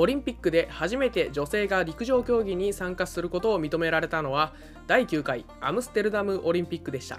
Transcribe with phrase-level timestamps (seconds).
[0.00, 4.54] オリンピックで初めて女性が陸上競技に参加することを認められたのは
[4.86, 7.18] 第9回アムステルダムオリンピックでした。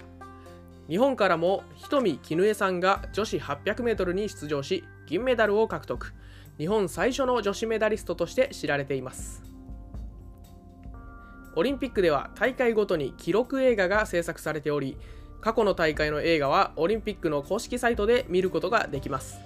[0.88, 6.12] 日本からも瞳絹江さんが女子 800m に出場し銀メダルを獲得。
[6.58, 9.44] 日本最初の女子メダリストとして知られています。
[11.54, 14.98] オリンピックでは大会ごとに記録映画が制作されており
[15.40, 19.38] 過去の大会の映画はオリンピックの公式サイトで見ることができます。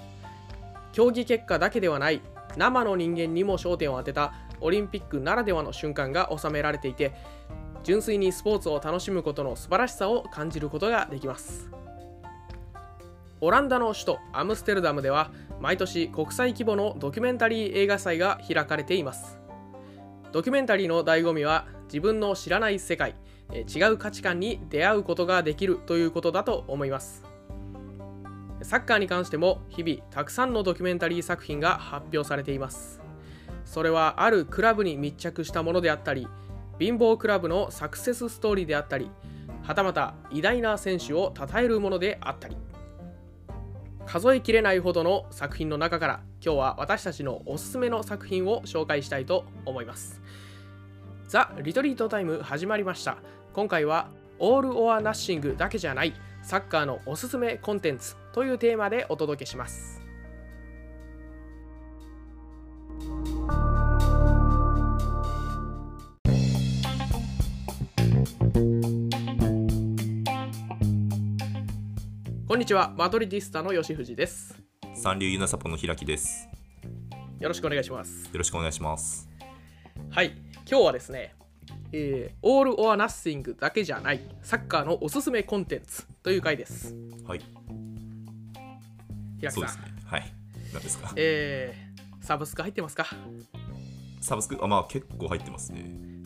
[0.95, 2.23] 競技結果だけではない
[2.57, 7.15] 生の人間にも焦点を当てたオリンピックならではの瞬間が収められていて
[7.83, 11.71] 純粋にスポーツを楽しむことの素晴らしさを感じることができます。
[13.41, 15.31] オランダの首都アムステルダムでは
[15.61, 19.39] 毎年国際規模のドキュメンタリー映画祭が開かれています。
[20.33, 23.15] ドキュメンタリーの醍醐味は自分の知らない世界
[23.53, 27.36] 違う価値観に出会うことができるということだと思います。
[28.67, 33.01] サッカーに関しても日々たくさんのドキュメンタリー作品が発表されています。
[33.65, 36.27] それはあるクラブに密着したものであったり
[36.81, 39.09] 貧乏クラブのサクセスストーリーであったり
[39.63, 42.57] はたまた偉大な選手を称えるものであったり。
[44.05, 50.21] 数えきれないほどの作品の中から今日は私たちのおすすめの作品を紹介したいと思います。
[51.29, 53.19] ザ・リトリートタイム始まりました。
[53.53, 54.09] 今回は
[54.41, 59.99] オール・オア・ナッシングだけじゃないサッカーのおすすめコンテンツというテーマでお届けします。
[72.47, 72.93] こんにちは。
[72.99, 74.55] マドリディスタの吉藤です。
[74.95, 76.47] 三流ユナサポの開きです。
[77.41, 78.27] よろしくお願いします。
[78.27, 79.31] よろしくお願いします。
[80.11, 80.37] はい。
[80.71, 81.35] 今日はですね
[81.93, 84.21] えー、 All or Nothing だけじゃない。
[84.43, 86.95] サッカーのおすすめコンテンツという回です。
[87.27, 87.41] はい。
[89.51, 89.69] さん。
[89.69, 90.03] そうですね。
[90.05, 90.33] はい。
[90.73, 91.13] 何ですか？
[91.17, 93.07] えー、サブスク入ってますか？
[94.21, 95.85] サブスク、あ、まあ結構入ってますね。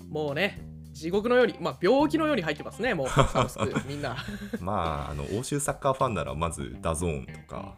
[0.08, 0.60] もうね、
[0.92, 4.16] 地獄のように、まあ病気のように入ってますね、もうサブスク、 みんな。
[4.60, 7.76] まあ、あの、欧州サッカーファンならまずダゾーンとか、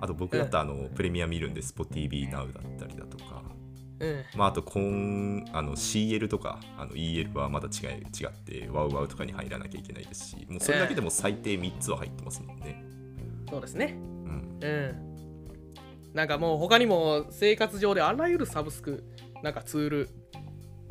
[0.00, 3.42] あと僕だったらあの、プレミア見るんで、 SPOTV Now だったりだとか、
[4.00, 12.84] うん、まあ、あとこんあの CL とかあの EL はまだ違い違ってワウワウとかに入らなきゃいけないですしもうそれだけでも最低3つは入ってますもんね、
[13.48, 13.96] そうですね。
[13.96, 15.08] うん、うん。
[16.14, 19.04] なんかもう他にも生活上であらゆるサブスク
[19.42, 20.08] なんかツール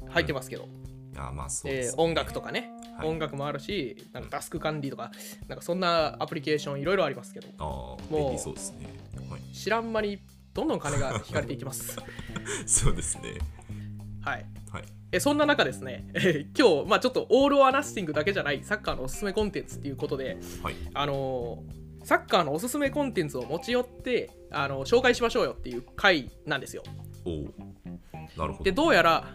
[0.09, 0.67] 入ってますけど、
[1.13, 1.93] うん、あまあそうです、ね。
[1.97, 5.11] えー、音楽とかね、はい、音楽もあるしなんかタスク管理とか
[5.47, 7.47] なんかそんなアプリケーションいろいろありますけど。
[7.57, 7.63] あ
[8.09, 8.87] もうそうですね、
[9.29, 10.19] はい、知らん間に
[10.53, 11.97] どんどん金が引かれていきます。
[12.65, 13.37] そうですね。
[14.21, 14.45] はい。
[14.71, 26.81] はい、えそんな中ですね、え 今日、まあ、ちょっとオール・ア・ナッシングだけじゃないサッカーのおすすめコンテンツっていうことで、はい、あのー、サッカーのおすすめコンテンツを持ち寄ってあの紹介しましょうよっていう回なんですよ。
[27.25, 27.31] お
[28.39, 28.63] なるほど。
[28.63, 29.27] でどうやら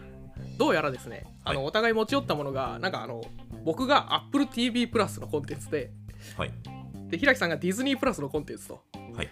[0.57, 3.23] どうやらですね、あの、はい、お互い持ち寄ったものがなんかあの
[3.63, 5.91] 僕が AppleTV プラスのコンテンツで、
[6.35, 6.51] はい、
[7.09, 8.81] で平木さんがディズニープラスのコンテンツと。
[9.15, 9.29] はい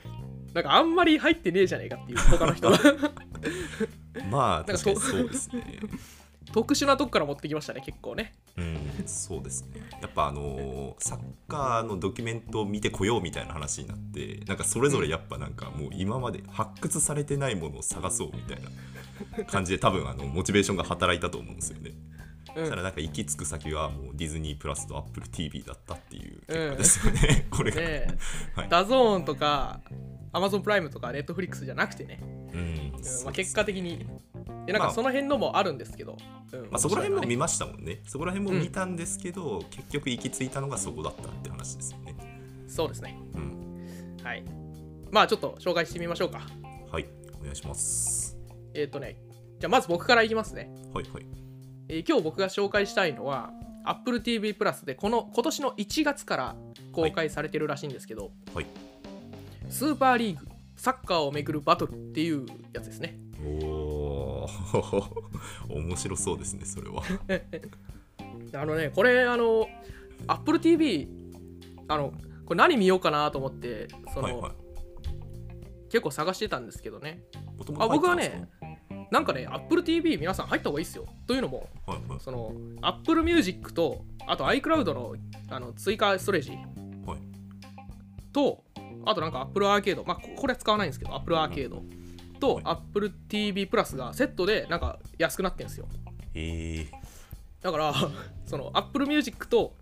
[0.54, 2.78] なんかあんまり入ってねえじゃねえかっていう他の人は
[4.30, 5.80] まあ確かにそうですね
[6.52, 8.34] 特殊なとこから持ってきましたね結構ね。
[8.58, 9.82] うんそうですね。
[10.02, 18.60] やっぱあのー、サッカーのドキュメントを見てこようみたいな話になってなんかそれぞれやっぱなんかもう今まで発掘されてないものを探そうみたい
[19.38, 21.92] な感じで多分あのモチベーションが働いたと思うんですよね
[22.54, 28.18] たらなんか行き着く先はもうディズニープラスとアップル TV だったっていう結果ですよね、うん、 これが、ね
[28.56, 29.82] はい、ダゾーンとか
[30.34, 32.20] アマゾンプライムとかネットフリックスじゃなくてね、
[32.54, 34.06] うん、うん、まあ、結果的に
[34.66, 36.18] でなんかその辺のもあるんですけど、
[36.52, 38.02] まあ、うんまあ、そこら辺も見ましたもんね。
[38.08, 42.16] そこら辺も見たんですけど、うん、結局行き着いたのがそこだったって話ですよね。
[42.68, 44.44] そうですね、うん、はい。
[45.12, 46.42] まあちょっと紹介してみましょうか。
[46.92, 47.08] はい。
[47.40, 48.38] お願いします。
[48.74, 49.18] えっ、ー、とね
[49.60, 50.72] じゃあまず僕からいきますね。
[50.94, 51.26] はいはい
[51.94, 53.52] えー、今日僕が紹介したいのは
[53.84, 56.56] Apple TV プラスでこの今年の1月から
[56.94, 58.66] 公開されてるらしいんですけど、はい、
[59.68, 60.48] スーパーリーグ
[60.78, 63.18] サッカーをめぐるバトルっていうやつですね。
[63.44, 64.48] おお
[65.70, 67.04] 面白そうですねそれは。
[68.58, 69.68] あのねこれあの
[70.28, 71.10] Apple TV
[71.90, 72.14] あの
[72.46, 74.52] これ何見ようかなと思ってその、はいはい、
[75.90, 77.22] 結構探してたんですけどね。
[77.80, 78.48] あ僕はね
[79.12, 81.06] なんかね、Apple TV 皆さん入った方がいいですよ。
[81.28, 85.16] というのも、はいはい、その Apple Music と、あと iCloud の
[85.50, 86.52] あの追加ストレージ、
[87.06, 87.20] はい、
[88.32, 88.64] と、
[89.06, 91.84] あとなんか Apple アーケード、まあこれは使わないんですけど、Apple アーケード
[92.40, 95.88] と、はい、Apple TV プラスがセットでなんか安くなってるんですよ。
[96.34, 96.92] へえ。
[97.62, 97.94] だから、
[98.48, 99.76] その Apple Music と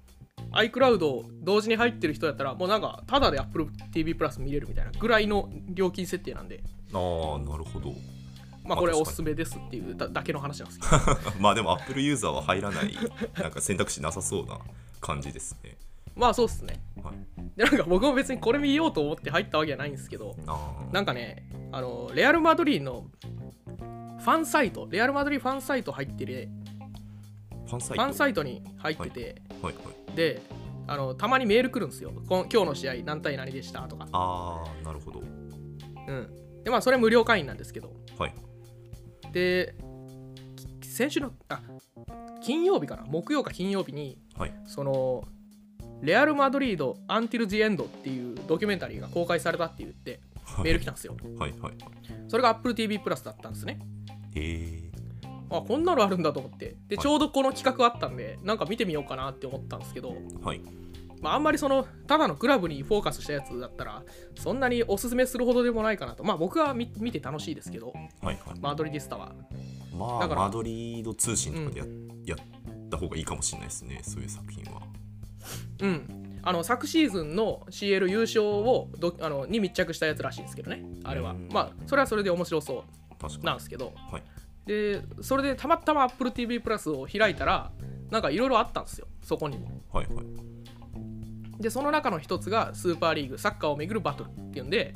[0.53, 6.63] iCloud を同時に入ってる人だったら、もうなんか、ただで Apple TV プラス見れるみたいなぐらいの料金設定なんで。
[6.93, 7.93] ああ、なるほど。
[8.69, 9.01] まあこれあ確かに。
[9.01, 10.83] おすすめですっていうだだけの話なんですよ。
[11.41, 12.93] まあでも Apple ユーザーは入らない
[13.37, 14.59] なんか選択肢なさそうな
[15.01, 15.75] 感じですね。
[16.15, 16.81] まあそうっすね。
[17.03, 17.15] はい。
[17.55, 20.35] でなんか僕も別にこれ見ようと思って入ったわけじゃないんですけど
[20.91, 23.07] なんかねあのレアル・マドリーの
[24.19, 26.49] ファンサイトレアル・マドリーファンサイト入ってる
[27.65, 28.03] ファンサイト？
[28.03, 29.73] ファンサイトに入ってて、はい。
[29.73, 29.79] は
[30.13, 30.15] い。
[30.15, 30.41] で
[30.87, 32.11] あのたまにメール来るんですよ。
[32.27, 33.81] 今日の試合何対何でした？
[33.87, 34.07] とか。
[34.11, 35.19] ああなるほど。
[35.19, 36.63] うん。
[36.63, 37.93] でまあそれ無料会員なんですけど。
[38.17, 38.33] はい
[39.31, 39.75] で
[40.81, 41.61] き先週のあ
[42.41, 43.03] 金曜日かな？
[43.07, 44.53] 木曜か金曜日にはい。
[44.65, 45.23] その
[46.01, 50.21] レアル・マドリード・アンティル・ジ・エンドっていうドキュメンタリーが公開されたって言って
[50.63, 51.17] メール来たんですよ。
[51.37, 51.73] はいはい。
[52.27, 53.79] それが Apple TV プラスだったんですね。
[54.35, 54.91] へえ。
[55.51, 56.77] あこんなのあるんだと思って。
[56.87, 57.03] ではい。
[57.03, 60.61] ちょうどこの企画あったんでなんか見てみようかなって思ったんですけど、はい
[61.21, 64.03] まあ、あんまりそのただのクラブにフォーカスしたやつだったら
[64.37, 66.23] そんなにおすすめするほどでもないかなと。
[66.23, 67.93] まあ僕は見見て楽しいですけど。
[68.21, 68.59] はいはい。
[68.59, 69.33] マドリディスタは。
[69.93, 70.41] まあだから。
[70.41, 71.85] マドリード通信とかでや,、
[72.25, 74.81] やった方がいいかもしれないですねそういう作品は。
[75.81, 76.39] うん。
[76.41, 80.85] あの昨シーズンの CL 優勝をどあのに密着したやつらしいんですけどね。
[81.03, 81.31] あれは。
[81.31, 81.49] うん。
[81.51, 82.85] まあそれはそれで面白そ
[83.41, 83.93] うなんですけど。
[84.11, 84.23] はい。
[84.65, 87.71] でそれでたまたま Apple TV プラスを開いたら
[88.11, 89.07] なんかいろいろあったんですよ。
[89.23, 89.67] そこにも。
[89.91, 90.25] はいはい
[91.59, 94.95] でその中の一つがスーパーリーグサッカーをめぐるバトルっていうんで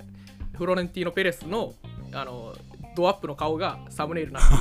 [0.58, 1.74] フロレンティーノ・ペレスの
[2.14, 2.56] あの
[2.96, 4.42] ドアップの顔がサムネイルにな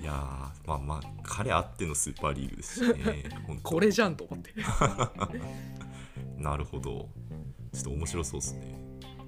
[0.00, 3.24] いやーまあまあ彼あってのスーパーリーグですしね
[3.62, 4.54] これじゃんと思って。
[6.38, 7.08] なるほど。
[7.72, 8.78] ちょっと面白そうですね。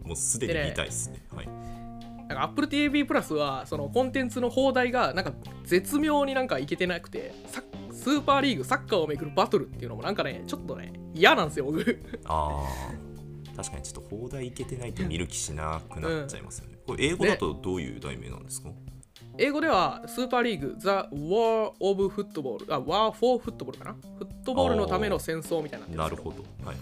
[0.05, 1.23] もうすでに見たいですね。
[1.35, 1.47] はい。
[1.47, 5.33] なんか Apple TV プラスはそのコンテンツの放題がなんか
[5.65, 7.63] 絶妙になんかいけてなくてサ
[8.00, 12.02] スーパーリーグサッカーをめぐるバトルっていうのもなんかねちょっとね嫌なんですよ僕。
[12.25, 13.56] あー。
[13.56, 18.70] 確かにちょっと放題いけてないと見る気しなくなっちゃいますよね、これ英語だとどういう題名なんですか、
[19.37, 23.97] 英語ではスーパーリーグ The War of Football あ War for Football かな？
[24.19, 26.43] フットボールのための戦争みたいにななるほど。
[26.64, 26.76] はいはい。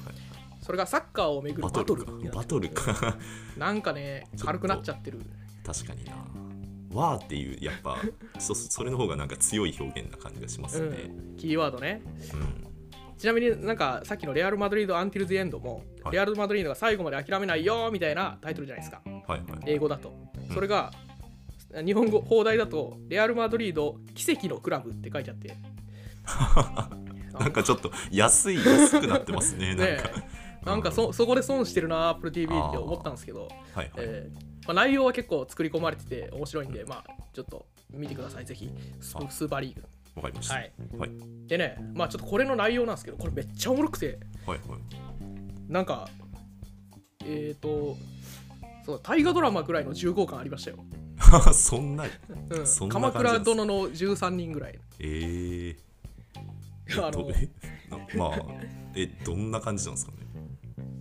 [0.62, 3.16] それがサッカーをめぐるババトルバトルか。
[3.56, 5.20] なんかね軽くなっちゃってる。
[5.66, 6.12] 確かにな
[6.98, 7.98] わーっていうやっぱ
[8.38, 11.36] そそれの方がなんか強い表現な感じがしますうねん。
[11.36, 12.02] キーワードね。
[12.34, 16.14] うん、ちなみになんかさっきのレアル・マドリード・アンティル・ズ・エンドも、はい。
[16.14, 19.02] レアル・マドリードが最後まで諦めないよみたいなタイトルじゃないですか。
[19.04, 19.60] はいはい。
[19.66, 20.12] 英語だと。
[20.52, 20.92] それが、
[21.84, 25.56] 日本語放題だとレアル・マドリード奇跡のクラブって書いてあって。
[27.38, 30.10] なんかちょっと安い安くなってますねなんねか、
[30.70, 38.44] なんかそそこで損してるな Apple TV って思ったんですけど、はいはい、えーまあ、内容は結構作り込まれてて面白いんで、まあちょっと見てください。
[38.44, 38.70] ぜひ。
[39.00, 39.30] スあ。
[39.30, 39.82] スーパーリーグ。
[40.16, 40.54] わかりました。
[40.56, 40.72] はい。
[40.98, 41.10] はい。
[41.46, 44.18] でねまあちょっとこれの内容なんですけどこれめっちゃおもろくて。
[44.46, 44.60] はい
[45.68, 46.08] なんか
[47.24, 47.96] えっ、ー、と
[48.84, 50.78] そう大河ドラマぐらいの重厚感ありましたよ、
[51.18, 52.04] は いそんな
[52.48, 54.78] うん、そんな鎌倉殿の13人ぐらい。
[54.98, 57.48] えー、あのどえ
[57.90, 58.38] なまあ
[58.94, 60.12] えどんな感じなんですか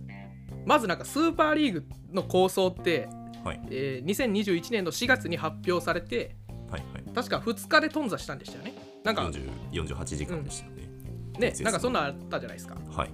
[0.06, 0.64] ね？
[0.66, 3.08] まずなんかスーパーリーグの構想って、
[3.48, 3.60] はい。
[3.70, 6.36] えー2021年の4月に発表されて
[6.70, 7.14] はいはい。
[7.14, 8.74] 確か2日で頓挫したんでしたよね。
[9.04, 10.88] なんか40 48時間でしたよね、
[11.38, 12.76] ねなんかそんなんあったじゃないですか。
[12.90, 13.10] はい。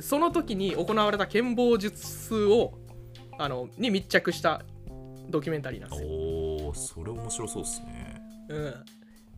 [0.00, 2.78] その時に行われた剣謀術を
[3.38, 4.62] あのに密着した
[5.28, 6.08] ドキュメンタリーなんですよ。
[6.08, 8.22] おおそれ面白そうですね。
[8.48, 8.74] うん、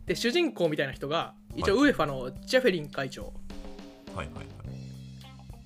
[0.05, 3.33] で主人公みたいな人が一応ウェファのジェフェリン会長、はい
[4.17, 4.60] はいはい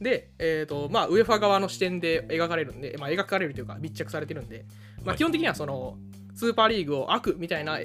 [0.01, 4.65] で、えーとまあ、ウェファ側の視点で描かれるんで、まあ、描かれるというか密着されてるんで、
[4.97, 5.17] まあ、はい。
[5.17, 5.97] 基本的にはその
[6.33, 7.79] スーパーリーグを悪みたいな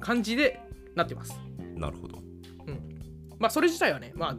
[0.00, 0.60] 感じで
[0.94, 1.38] なってます。
[1.74, 2.18] なるほど。
[3.38, 4.36] まあそれ自体はね、まあ、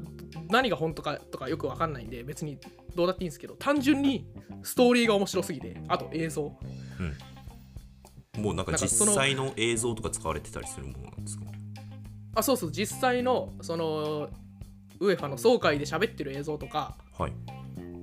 [0.50, 2.60] 何が本当かとかよくわかんないんで別に
[2.96, 4.27] どうだっていいんですけど単純に
[4.62, 6.43] ストーリーが面白すぎてあと映像。
[8.38, 11.46] もうなんかなんか実際の映像とか使われてたりするものなんですか？
[12.36, 12.72] あそうそう。
[12.72, 14.29] 実際のその
[15.01, 17.34] ウェファの総会で喋ってる映像とかはい。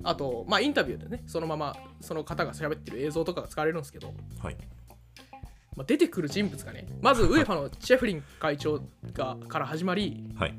[0.03, 1.23] あとまあインタビューでね。
[1.27, 4.13] そのままその方が喋ってる映像とかが使われるんですけど、
[4.43, 4.57] はい。
[5.77, 8.81] まあ、出てくる人物がねまずウェファのチェフリン会長
[9.13, 10.55] がから始まりはい。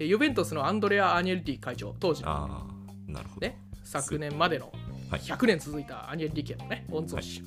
[0.00, 2.30] えユベントスのアンドレア・アニエルティ会長当時の。
[2.30, 2.66] あ
[3.08, 4.72] あなるほど、ね昨年までの
[5.10, 5.20] はい。
[5.20, 7.42] 100年続いたアニエル・ディケのね御曹司、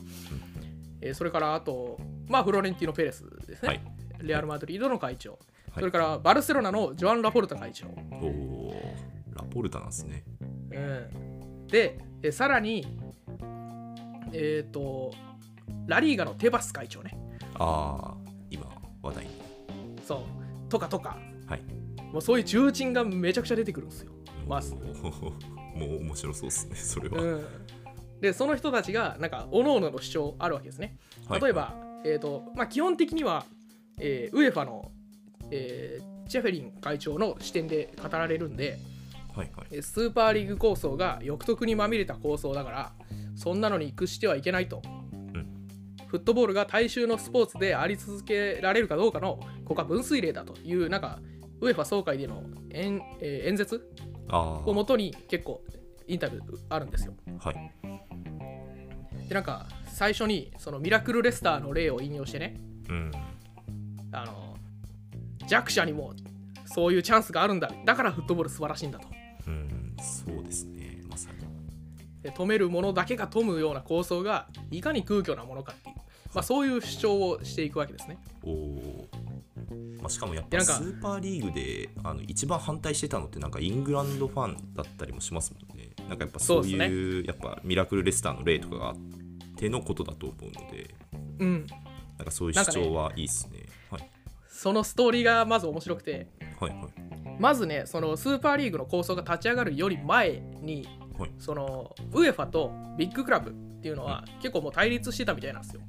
[1.01, 3.81] えーそれからあとまあフロレンティーノ・ペレスですね、はい。
[4.19, 5.37] レアル・マドリードの会長、い
[5.79, 8.73] それからバルセロナのジョアン・ラポルタ会長、おお
[9.35, 10.23] ラポルタなんですね。
[10.71, 12.85] うん、でえさらに
[14.33, 15.13] えっ、と
[15.87, 17.17] ラリーガのテバス会長ね。
[17.55, 18.17] ああ
[18.49, 18.65] 今
[19.01, 19.31] 話題に。
[20.05, 20.69] そう。
[20.69, 21.17] とかとか。
[21.47, 21.61] はい。
[22.11, 24.11] もうそういう重鎮がめちゃくちゃ出てくるんですよ。
[24.47, 25.31] まず、おー。
[25.77, 27.45] もう面白そうですねそれは、うん、
[28.19, 30.97] でその人たちがなんか各々の主張あるわけですね。
[31.27, 31.41] はい。
[31.41, 33.45] 例えば、えーとまあ、基本的には、
[33.99, 34.91] えーウエファの、
[35.51, 38.79] えーチェフェリン会長の視点で語られるんで
[39.33, 39.67] はいはい。
[39.71, 42.91] えースーパーリーグ構想が欲得にまみれた構想だから
[43.35, 44.81] そんなのに屈してはいけないと、
[45.33, 45.47] うん。
[46.07, 51.19] フットボールが大衆のスポーツであり続けられるかどうかのここは分水嶺だというなんか
[51.61, 53.89] ウエファ総会での演,、えー演説
[54.29, 55.63] あをもとに結構
[56.07, 57.13] インタビューあるんですよ。
[57.39, 57.71] あはい。
[59.29, 62.59] でなんか最初にそのミラクルレスターの例を引用してね。
[62.89, 63.11] うん。
[64.11, 64.46] あの
[65.47, 66.13] 弱者にも
[66.65, 67.71] そういうチャンスがあるんだ。
[67.85, 69.07] だからフットボール素晴らしいんだと。
[69.47, 71.01] うんそうですね。
[71.09, 71.37] まさに。
[72.21, 75.95] で止めるものだけが富むような構想がいかに空虚なものかっていう、
[76.33, 78.17] まあ、そういう主張をしていくわけですね。
[78.43, 85.89] おおー、まあ、しかもやっぱでなんかスーパーリーグであの一番反対してたのってなんかイングランドファンだったりもしますもんね。
[86.09, 88.95] なんかやっぱそういうやっぱミラクルレスターの例とかがあっ
[89.55, 90.93] てのことだと思うので。
[91.39, 91.67] うん。
[92.17, 93.59] なんかそういう主張はいいっすね。
[93.59, 93.67] はい
[94.57, 96.27] そのストーリーがまず面白くて。
[96.59, 96.81] はいはい。
[97.39, 100.87] まずねそのスーパーリーグの構想が立ち上がるより前に
[101.19, 101.31] はい。
[101.37, 105.81] そのウエファとビッグクラブっていうのは結構もう対立してたみたいなんですよ、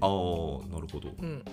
[0.00, 1.10] ああなるほど。
[1.20, 1.44] うん、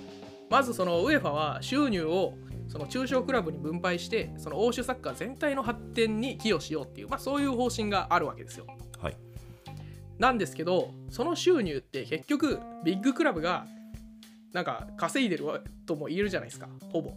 [0.50, 2.34] まずそのウエファは収入を
[2.68, 8.66] その中小クラブに分配してその欧州サッカー全体の発展に寄与しようっていう、まあ、そういう方針があるわけですよ。
[9.00, 9.18] はい。
[10.18, 13.68] なんですけどその収入って結局ビッグクラブが
[14.56, 15.46] なんか稼いでる
[15.86, 16.70] とも言えるじゃないですか。
[16.90, 17.12] ほぼ。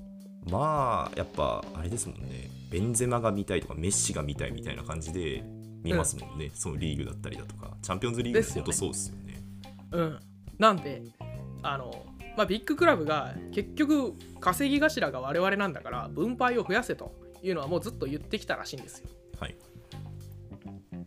[0.51, 2.51] まあやっぱあれですもんね。
[2.69, 5.45] ベンゼマが見たいとかメッシが見たいみたいな感じで
[5.85, 7.77] 見ますもんね、そのリーグだったりだとか。
[7.81, 8.61] チャンピオンズリーグですよね。
[8.63, 9.43] も本当そうですよね。
[9.93, 10.19] うん。
[10.59, 11.03] なんで
[11.63, 19.09] あのまあビッグクラブが結局稼ぎ頭が我々なんだから分配を増やせというのはもうずっと言ってきたらしいんですよ。
[19.39, 19.55] はい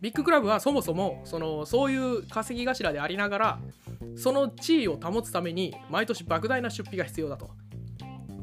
[0.02, 3.58] ビッグクラブはそもそもそのそういう稼ぎ頭でありながら
[4.16, 7.50] その地位を保つために毎年莫大な出費が必要だと。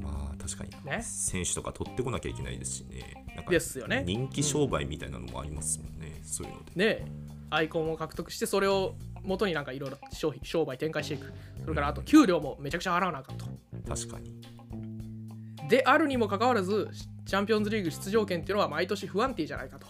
[0.01, 1.01] まあ確かに、ね。
[1.03, 3.25] 選手とか取ってこなきゃいけないですしね。
[3.49, 4.03] ですよね。
[4.07, 6.71] 人気商売みたいなのもありますもんね、そういうので。
[6.75, 7.05] で
[7.49, 11.33] アイコンを獲得してそれを元になんかいろいろ商品商売展開していく。
[11.63, 13.45] それからあと給料もめちゃくちゃ払わなあかんと。
[13.85, 14.31] 確かに。
[15.67, 16.87] であるにもかかわらず
[17.25, 19.87] チャンピオンズリーグ出場権っていうのは毎年不安定じゃないかと。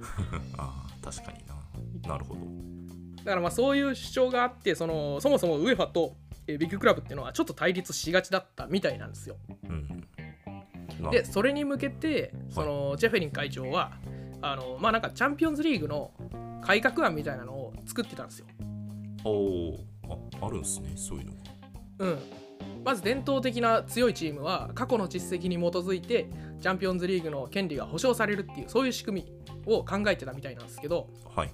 [0.56, 2.08] ああ確かにな。
[2.08, 2.40] なるほど。
[3.18, 6.16] だからまあそういう主張があってそのそもそもウエファと
[6.46, 9.36] えービッグクラブっていうのはちょっと対立しがちだったみたいなんですよ。
[9.68, 10.06] うん
[11.00, 13.92] なでそれに向けてそのジェフェリン会長は
[14.42, 16.12] あのまあなんかチャンピオンズリーグの
[16.62, 18.46] 改革案みたいなのを作ってたんですよ。
[19.24, 19.86] おお
[20.40, 21.32] ああるんですねそういうの。
[21.32, 21.38] が
[21.98, 22.18] うん、
[22.84, 26.30] まず伝統的な強いチームは過去の実績に基づいて
[26.60, 29.32] チャンピオンズリーグの権利が保障されるっていうそういう仕組み
[29.66, 31.50] を考えてたみたいなんですけどはい。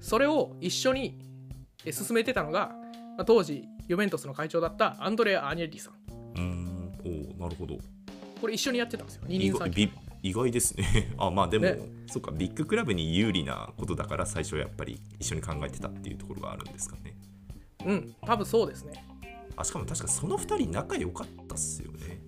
[0.00, 1.18] それを一緒に
[1.84, 2.74] え進めてたのが
[3.16, 5.94] まあ当時ユベントスの会長だったアンドレア・アニェッリさん。
[6.34, 6.76] うーん。
[7.38, 7.78] おおなるほど。
[8.40, 9.76] これ一緒にやってたんですよ二意外人三脚。
[9.76, 11.14] び意外ですね。
[11.18, 11.78] あまあでも、ね。
[12.08, 17.16] そっかビッグクラブに有利なことだから最初やっぱり一緒に考えてたっていうところがあるんですかね。
[17.84, 19.04] うん多分そうですね。
[19.56, 22.20] あしかも確かその2人仲良かったっすよね。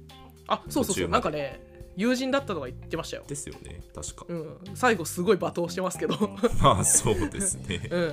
[0.47, 1.09] あそうそうそう。
[1.09, 1.61] なんかね
[1.99, 3.25] 友人だったとか言ってましたよ。
[3.27, 3.81] ですよね。
[3.93, 4.25] 確か。
[4.29, 4.57] うん。
[4.75, 6.15] 最後すごい罵倒してますけど。
[6.63, 7.87] まあそうですね。
[7.91, 8.09] うん。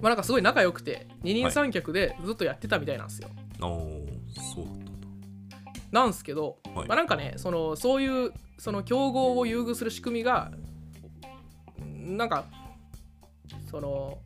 [0.00, 3.28] まあなんかすごい仲良くて二人三脚でずっとやってたみたいなんですよ、
[3.60, 5.08] ああそうだったんだ。
[5.90, 6.88] なんですけど、はい。
[6.88, 10.52] まあなんかねそのそういうその競合を優遇する仕組みが
[11.80, 12.44] なんか
[13.74, 14.18] その、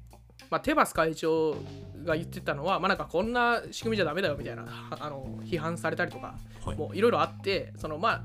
[0.51, 1.57] まあ、テバス会長
[2.05, 6.77] が言ってたのは、まあ、なんかこんな仕組みじゃダメだよみたいなは あの批判されたりとかはい。
[6.77, 8.25] もういろいろあってそのまあ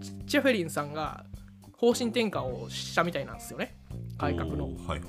[0.00, 1.24] チチェフェリンさんが
[1.76, 3.76] 方針転換をしたみたいなんですよね。
[4.18, 4.66] 改革の。
[4.66, 5.00] はいはい。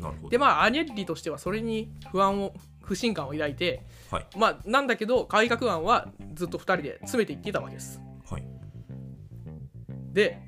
[0.00, 0.28] なるほど。
[0.30, 4.26] でまあアニェッリとしてはそれに不安を不信感を抱いてはい。
[4.36, 8.00] まあなんだけど改革案はずっと2人で詰めていってたわけです。
[8.28, 8.44] はい。
[10.12, 10.40] で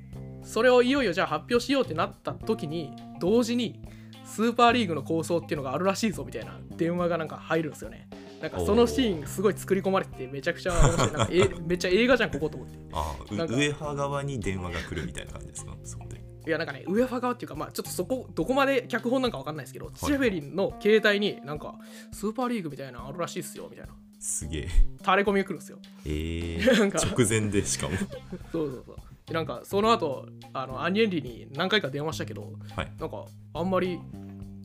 [0.43, 3.81] それをいよいよじゃあ発表しようってなった時に同時に
[4.25, 8.09] スーパーリーグの構想っていうのがあるらしいぞみたいな電話がなんか入るんですよね。
[8.41, 10.97] なんかそのシーンすごい作り込まれててめちゃくちゃ面白い。
[10.97, 12.77] なんかえめっちゃ映画じゃんここと思って。
[12.91, 15.75] ああなんかウエハ側に電話が来るみたいな感じですか？
[15.83, 16.23] そこで。
[16.45, 21.75] いやなんかねウエファ側っていうかまあちょっとそこどこまで脚本なんかわかんないですけど、チェフェリンの携帯になんか
[22.11, 23.93] スーパーリーグみたいなのあるらしいっすよみたいな。
[24.19, 24.67] すげえ。
[24.99, 25.77] 垂れ込みが来るんですよ。
[26.05, 26.99] えなんー、か。
[26.99, 27.97] 直前でしかも。
[27.97, 28.07] そう
[28.51, 28.95] そうそう。
[28.95, 32.91] でなんかその後あのアニエンリに何回か電話したけどはい。
[32.99, 33.99] なんかあんまり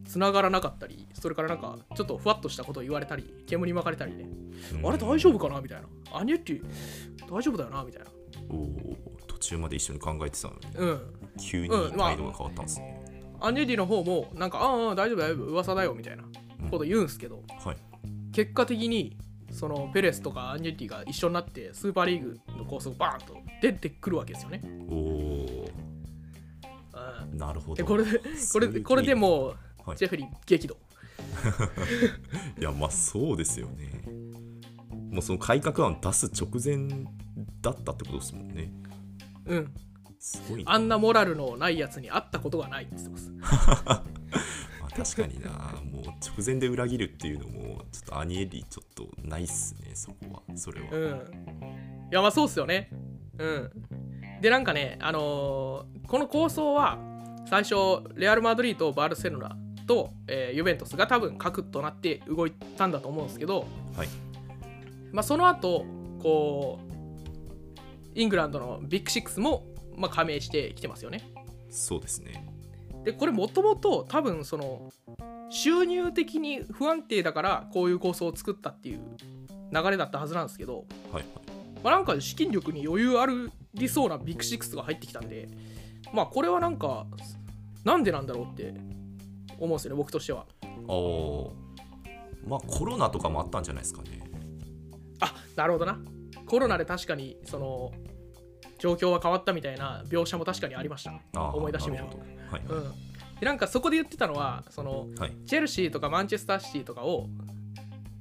[0.06, 4.26] 繋がらなかったりそれからなんかちょっとふわっとしたことを言われたり煙に巻かれたりね
[4.84, 5.60] あれ大丈夫かな？
[5.60, 5.88] みたいな。
[6.12, 6.62] アニエッリ
[7.30, 7.84] 大丈夫だよな？
[7.84, 8.08] みたいな。
[8.50, 10.60] おお途中まで一緒に考えてたのに。
[10.76, 11.00] うん。
[11.40, 13.00] 急にうんまあ態度が変わったんですね、
[13.40, 16.24] アンジェリーの方もなんか「ああ大丈夫大丈夫噂だよ」みたいな
[16.70, 17.76] こと言うんすけど、はい。
[18.32, 19.16] 結果的に
[19.50, 24.62] そのペレスとかアンジェリーが一緒になってスーパーリーグの構想バーンと出てくるわけですよね。
[24.88, 25.68] おお
[27.30, 27.38] うん。
[27.38, 27.74] なるほど。
[27.74, 28.20] でこれで
[28.52, 29.54] これこれでも
[29.84, 29.96] はい。
[29.96, 30.76] ジェフリー激怒。
[32.58, 34.02] いやまあそうですよね。
[35.10, 37.06] もうその改革案出す直前
[37.60, 38.72] だったってことですもんね。
[39.46, 39.74] うん、
[40.18, 43.32] すごいなあんなモラルのないやつに会ったことがないって言ってます。
[44.96, 45.50] まあ、確かにな
[45.84, 51.06] もう直前で裏切るっていうのもちょっとアニエリちょっとないっすねそこはそれは、うん。
[52.10, 52.90] いやまあそうっすよね。
[53.38, 53.70] うん。
[54.40, 56.98] でなんかね、あのーこの構想は
[57.48, 57.74] 最初
[58.16, 59.56] レアル・マドリーとバルセロナ
[59.86, 63.66] と、えーユベントスが多分核となって動いたんだと思うんですけど、
[63.96, 64.08] はい
[65.12, 65.84] まあ、その後
[66.20, 66.90] こう
[68.14, 69.66] イングランドのビッグシックスも、
[69.96, 71.30] まあ、加盟してきてますよね。
[71.70, 72.49] そうですね
[73.04, 74.92] でこれもともと多分その
[75.50, 79.00] 収入的に不安定だからこういう構想を作ったっていう
[79.72, 81.24] 流れだったはずなんですけど、はい
[81.82, 83.26] まあ、なんか資金力に余裕あ
[83.74, 85.48] りそうなビッグシックスが入ってきたんで
[86.12, 87.06] まあこれはなんか
[87.84, 88.74] なんでなんだろうって
[89.58, 90.46] 思うんですよね僕としては。
[90.62, 91.70] ああ
[92.46, 94.22] まあコロナとかもあったんじゃないですかね。
[95.20, 95.98] あなるほどな。
[96.46, 97.92] コロナで確かにその
[98.78, 101.12] 状況は変わったみたいな描写も確かにありました。
[101.52, 102.18] 思い出してみると
[102.50, 102.92] はいうん。
[103.40, 105.36] でなんかそこで言ってたのはそのはい。
[105.46, 107.28] チェルシーとかマンチェスターシティとかを、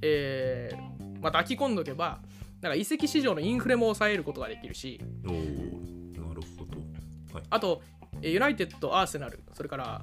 [0.02, 2.20] えーまあ、抱き込んどけば
[2.60, 5.00] なんか移籍市場のインフレも抑えることができるし。
[5.26, 7.34] おおなるほど。
[7.34, 7.44] はい。
[7.50, 7.82] あと
[8.22, 10.02] えーユナイテッドアーセナルそれから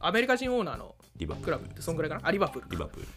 [0.00, 0.94] アメリカ人オーナーの
[1.42, 2.28] クラブってそんぐらいかな？
[2.28, 3.08] あリバプールリバプール。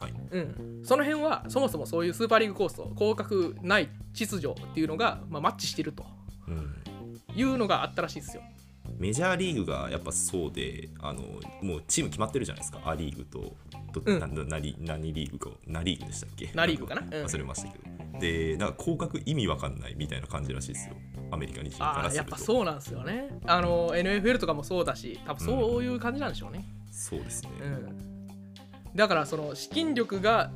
[0.00, 0.12] はい。
[0.12, 6.06] うん、その辺はそもそもそういうスーパーリーグ構想広角ない秩序っていうのが、まあ、マッチしてると
[6.46, 6.74] うん。
[7.34, 8.42] いうのがあったらしいですよ
[8.96, 11.22] メジャーリーグがやっぱそうであの
[11.62, 12.80] もうチーム決まってるじゃないですか。
[12.84, 13.56] ア・リーグと
[13.92, 14.20] どうん。
[14.20, 16.50] なな何何リーグかナ・リーグでしたっけ？
[16.54, 17.02] ナリーグかな？
[17.02, 17.08] うん。
[17.10, 20.94] 忘れましたけど、でなんか広角意味わかんないみたいな感じらしいですよ。
[21.30, 23.28] アメリカに人かああやっらするとぱそうなんですよね。
[23.46, 30.50] あの NFL とかもそうだし多分そういう感じなんでしょうね、そうですね、うん、だからその資金力が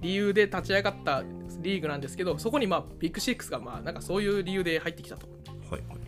[0.00, 1.22] 理由で立ち上がった
[1.60, 5.26] リーグなんですけどそこにまあビッグシックスがまあなんかそういう理由で入ってきたと。
[5.70, 6.05] はいはい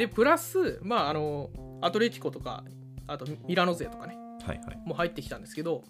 [0.00, 1.50] でプラスまああの
[1.82, 2.64] アトレティコとか
[3.06, 4.16] あとミラノ勢とかね。
[4.42, 4.78] はいはい。
[4.86, 5.84] も入ってきたんですけど、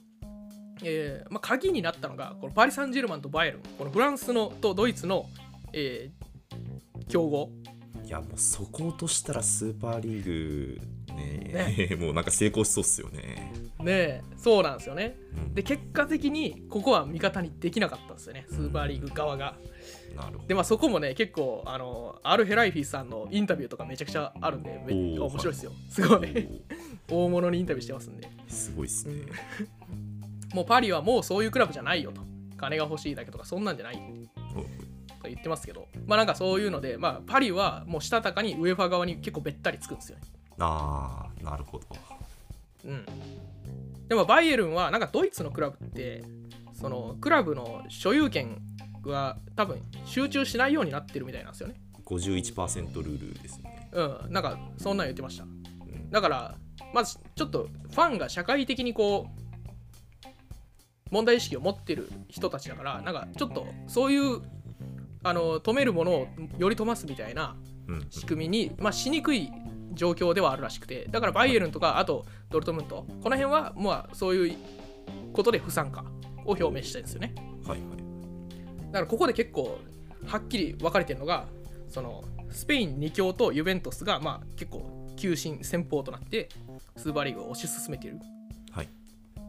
[0.82, 3.62] えーまあ、鍵になったのがこのパリ・サンジェルマンとバイエルン。
[3.78, 5.26] このフランスのとドイツの、
[5.72, 6.30] えー
[7.08, 7.50] 強豪
[8.04, 10.80] いやもうそこ落としたらスーパーリーグ
[11.14, 15.16] ね もうなんか成功しそうっすよね、ねえそうなんですよね。
[15.36, 15.54] うん。
[15.54, 18.46] で結果的にここは味方にできなかったんですよね。
[18.48, 19.44] スーパーリーグ側が。
[19.44, 19.60] なるほど
[20.46, 25.72] でまあそこもね結構あのアル・ヘライフィさんのインタビューとかめちゃくちゃあるんでめ面白いですよ。
[25.88, 26.62] すごい。
[27.08, 28.28] 大物にインタビューしてますんで。
[28.48, 29.26] すごいっすね、
[30.54, 32.22] もうパリはもうそういうクラブじゃないよと。
[32.56, 34.02] 金が欲しいだけとかそんなんじゃない。
[34.54, 34.60] お
[35.22, 35.88] と言ってますけど。
[36.06, 40.24] まあなんかそういうので、まあ、パリはもうしたたかにウェファ側に結構べったりつくんですよね。
[40.58, 41.86] ああなるほど。
[42.84, 43.04] うん、
[44.08, 46.22] でもバイエルンはなんかドイツのクラブって
[46.72, 48.62] そのクラブの所有権
[49.02, 51.80] が多分集中しないようになってるみたいなんですよね。
[52.04, 55.44] 51%ルールですね、うん、なんかそんなん言ってました。
[55.44, 56.10] うん。
[56.10, 56.54] だから
[56.92, 59.28] まずちょっとファンが社会的にこ
[60.24, 60.28] う
[61.10, 64.42] 問題意識を持ってる人たちだからなんかちょっとそういう
[65.22, 66.26] あの止めるものを
[66.58, 67.56] より止ますみたいな
[67.88, 68.06] うん。
[68.10, 69.50] 仕組みに、まあ、しにくい
[69.92, 71.06] 状況ではあるらしくて。
[71.10, 74.56] だからバイエルンとかあとドルトムントこの辺はまあそういう
[75.32, 76.04] ことで不参加
[76.44, 77.34] を表明したんですよね。
[77.66, 78.09] はいはい
[78.90, 79.78] だからここで結構
[80.26, 81.46] はっきり分かれてるのが
[81.88, 86.48] そのスペイン2強とユベントスがまあ結構急進先鋒となって
[86.96, 88.18] スーパーリーグを推し進めている。
[88.72, 88.88] はい。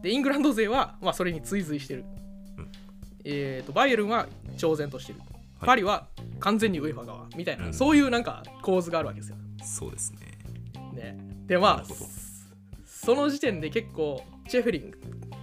[0.02, 2.04] でイングランド勢はまあそれに追随してる、
[2.58, 2.68] うん。
[3.24, 4.26] えーとバイエルンは
[4.56, 5.20] 挑戦としてる、
[5.60, 6.08] パリは
[6.40, 7.74] 完全にウェファ側みたいな、うん。
[7.74, 9.36] そういうなんか構図があるわけですよ。
[9.62, 10.18] そうですね。
[10.92, 11.84] ね、でまあ
[12.84, 14.92] その時点で結構チェフリン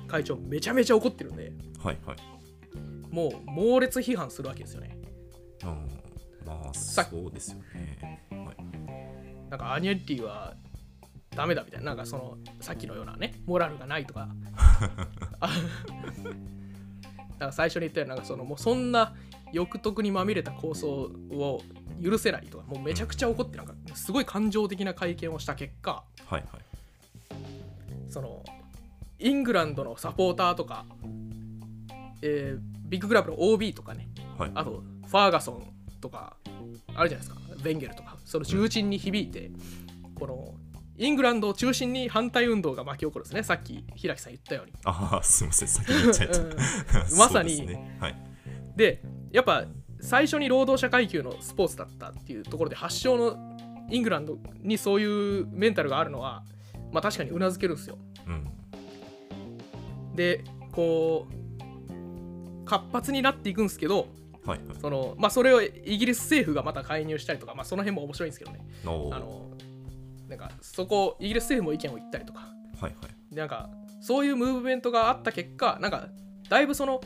[0.08, 1.52] 会長めちゃめちゃ怒ってるんで。
[1.84, 2.18] はいはい
[3.12, 4.98] もう猛烈批判するわけですよね。
[5.63, 5.88] うん。
[6.45, 10.56] まあさそうですよね、はい、なんかアニエッティは
[11.36, 11.88] ダメだみたいな。
[11.88, 14.30] なんかそのさっきのようなねモラルがないとか。
[15.39, 15.50] あ
[17.39, 19.15] なんか最初に言ったようななんかそのもうそんな
[19.54, 21.62] 欲得にまみれた構想を
[22.04, 26.43] 許せないとかもうめちゃくちゃ怒ってなんかすごい感情的な会見をした結果はいはい。
[28.10, 28.43] その
[29.19, 30.86] イングランドのサポーターとか、
[32.22, 34.10] えービッグクラブの OB とかね。
[34.38, 34.52] はい。
[34.54, 36.36] あとファーガソンとか
[36.95, 37.38] あるじゃないですか。
[37.63, 38.17] ベンゲルとか。
[38.25, 39.52] その重鎮に響いて、
[40.15, 40.56] この
[40.97, 43.43] イングランドを中心に反対運動が巻き起こるんですね。
[43.43, 44.73] さっき平木さん言ったように。
[44.84, 45.67] ああすいません。
[45.67, 46.49] 先に言っちゃった、うん。
[47.17, 47.65] まさに。
[47.65, 47.97] ね。
[48.02, 48.15] はい。
[48.75, 49.65] でやっぱ
[50.02, 53.38] 最初に労働者階級のスポーツだったっていうところで発祥の
[53.89, 56.43] イングランドにそういうメンタルがあるのは
[56.91, 57.97] まあ確かにうなずけるんですよ。
[58.28, 60.15] うん。
[60.15, 61.34] でこう
[62.69, 64.08] 活発になっていくんですけど
[64.45, 64.77] はいはい。
[64.79, 68.60] そのまあそれをイギリス政府がまた介入したりとかまあその辺も面白いんですけどね。
[68.84, 69.49] あの
[70.27, 72.39] なんかそこイギリス政府も意見を言ったりとか。
[72.79, 73.36] はいはい。
[73.36, 73.69] でなんか
[74.01, 76.08] そういうムーブメントがあった結果なんか
[76.47, 77.01] だいぶその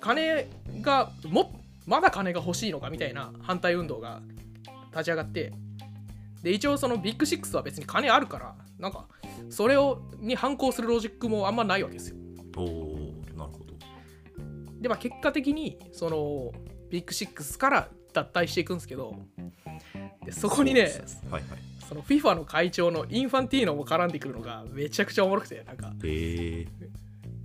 [0.00, 0.48] 金
[0.80, 4.20] がもまだ金が欲しいのかみたいな反対運動が
[4.92, 5.52] 立ち上がって
[6.42, 9.06] で一応そのビッグシックスは別に金あるからなんか
[9.50, 12.16] それをに反抗するロジックもあんまないわけですよ
[14.80, 16.52] でまあ結果的にその
[16.90, 19.14] ビッグシックスから脱退していくんですけど
[20.24, 20.90] でそこにねはい
[21.32, 21.42] はい。
[21.88, 25.90] その FIFA の会長のインファンティーノも絡んでくるのがめちゃくちゃおもろくてなんか。
[26.04, 26.66] へえ。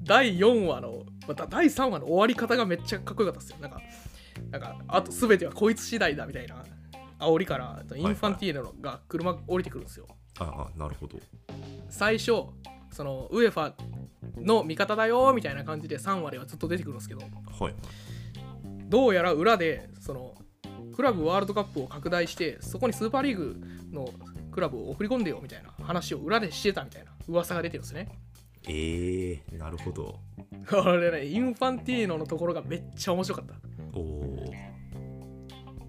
[0.04, 3.58] 第4話のまた第3話の終わり方がめっちゃかっこよかったですよ。
[3.62, 3.82] なんか
[4.52, 6.62] なんかあと全てはこいつ次第だみたいな
[7.20, 10.08] 煽りからインファンティーノが車降りてくるんですよ、
[10.40, 11.18] ああなるほど。
[11.90, 12.48] 最初
[12.94, 13.74] そのウエファ
[14.38, 17.22] の味方だよみたいな感じで3話ではずっと出てくるんですけど
[17.60, 17.76] はい。
[18.88, 20.36] どうやら裏でその
[20.96, 24.08] クラブワールドカップを拡大してそこにスーパーリーグの
[24.52, 28.10] クラブを送り込んでよみたいな話を裏でしてたみたいな噂が出てるんですね。
[28.68, 30.20] ええなるほど。
[30.70, 33.56] これねインファンティーノのところがめっちゃ面白かった。
[33.98, 34.54] おお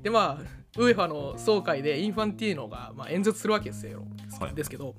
[0.02, 4.04] でまあウエファの総会でインファンティーノが、まあ、演説するわけですよ、
[4.40, 4.54] はい。
[4.54, 4.94] ですけど、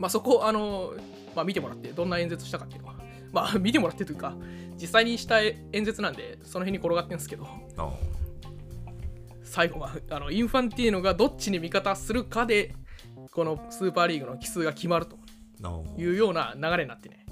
[0.00, 0.94] まあ、そこあの、
[1.36, 2.94] まあ、見てもらってどんな演説したかっていうのは。
[3.32, 4.34] まあ見てもらってというか
[4.76, 7.46] 実際にした演説なんでその辺に転がってるんですけど。
[7.76, 7.92] あ
[9.44, 12.74] 最後はあのインファンティーノがどっちに味方するかで
[13.32, 15.18] このスーパーリーグの奇数が決まると。
[15.62, 17.26] あいうような流れになってね。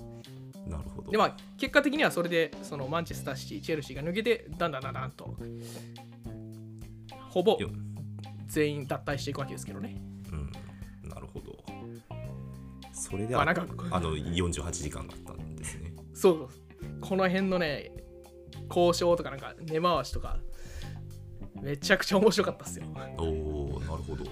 [0.66, 1.11] なるほど。
[1.11, 5.35] でまあ結果的にはそれでそのマンチェスターシティチェルシーが抜けてだんだんだんだんと
[7.31, 7.70] ほぼよ。
[8.46, 9.96] 全員脱退していくわけですけどね。
[10.33, 11.09] うん。
[11.09, 11.47] なるほど
[12.98, 15.92] それであ,、まあなんかあの48時間だったんですね。
[16.14, 16.48] そう
[17.00, 17.92] この辺のね
[18.68, 20.38] 交渉とかなんか根回しとか
[21.62, 22.87] めちゃくちゃ面白かったっすよ。
[23.18, 24.24] おおなるほど。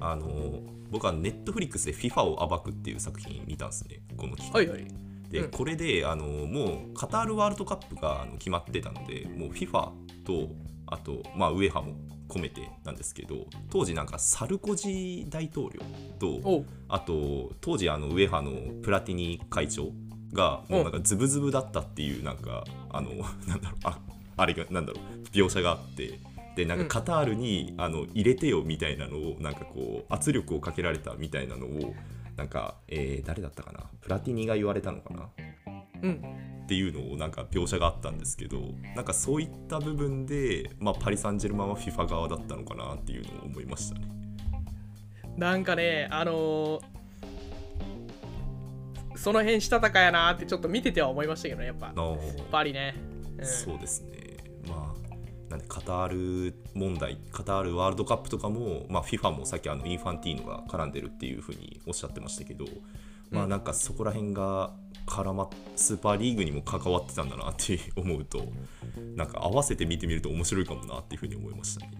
[0.00, 4.00] あの僕はネットフリックスで FIFA を暴くっていう作品見たんですね。
[4.16, 4.52] この期間。
[4.52, 4.86] はいはい。
[5.30, 5.50] で、うん。
[5.50, 9.90] これであのもうカタールワールドカップがあの決まってたのでもう FIFA
[10.24, 10.48] と
[10.86, 11.94] あと、まあ、ウエハも
[12.30, 15.80] 込めてなんですけど当時なんかサルコジ大統領
[16.18, 19.90] とあと当時あのウエハのプラティニ会長
[20.32, 23.10] がもうなんかズブズブだったっていうなんかあの
[23.46, 23.98] なんだろうあ
[24.36, 26.20] あれがなんだろう描写があって
[26.56, 31.94] でなんかカタールに、あの入れてよみたいなのをなんかこう圧力をかけられたみたいなのを
[32.36, 35.59] なんか、えー誰だったかなプラティニが言われたのかなうん
[36.00, 38.60] っていうのをなんか描写があったんですけど
[38.94, 44.08] なんかそういった部分で、まあ、パリ・サンジェルマンは FIFA 側だったのかなっていうのを思いましたね。
[45.36, 46.80] なんかねあのー
[49.16, 51.86] その辺したたかやなってちょっと見てては思いましたけどねやっぱ。
[51.88, 52.94] やっあーぱりね、
[53.38, 53.46] うん。
[53.46, 54.38] そうですね。
[54.66, 62.64] まあなんでカタール問題カタールワールドカップとかも、まあ、FIFA もさっきあのインファンティーノが絡んでるっていうふうにおっしゃってましたけど、
[63.30, 64.72] まあなんかそこら辺が
[65.10, 68.46] 絡まっスーパーリーグにも関わってたんだなって 思うと
[69.16, 71.92] なんか合わせて見てみると面白いかもなっていうふうに思いましたね。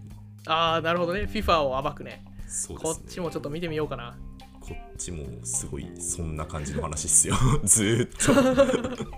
[0.47, 1.21] ああなるほどね。
[1.21, 2.23] FIFA を暴くね。
[2.25, 3.05] こそうですね。
[3.05, 4.17] っちもちょっと見てみようかな。
[4.59, 7.35] こっちもすごいそんな感じの話っすよ。
[7.63, 8.09] ずーっ
[8.93, 9.09] と。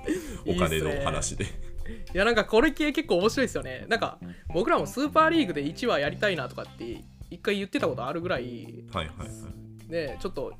[0.51, 1.45] お金の話で。
[1.45, 3.85] いやなんかこれ系結構面白いですよね。
[3.89, 4.17] なんか
[4.53, 9.91] 僕らもスーパーリーグで1話やりたいなとかって一回言ってたことあるぐらいはいはいはい。
[9.91, 10.53] ねちょっと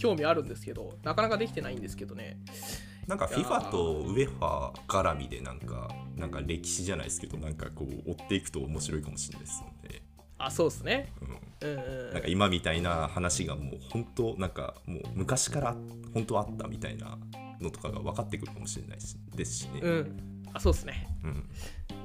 [0.00, 2.38] 興味あるんですけどなかなかできてないんですけどね。
[3.06, 10.02] なんか FIFA とウェファ絡みでなんかなんか歴史じゃないですけどなんかこう追っていくと面白いかもしれないですよね、
[10.38, 11.12] あそうですね。
[11.60, 12.12] うん、うんうん。
[12.12, 15.76] なんか今みたいな話がもう本当なんかもう昔から
[16.14, 17.18] 本当あったみたいな
[17.60, 21.08] のとかが分かってくるかもしれないしですしね、うんあそうですね。
[21.24, 21.44] うん。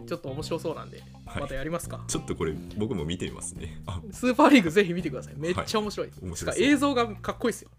[0.06, 1.42] ちょっと面白そうなんではい。
[1.42, 3.82] またやりますか、ちょっとこれ僕も見てみますね。
[3.86, 4.02] あ。
[4.12, 5.34] スーパーリーグぜひ見てください。
[5.38, 7.70] めっちゃ面白い、面白そうつか映像がかっこいいですよ。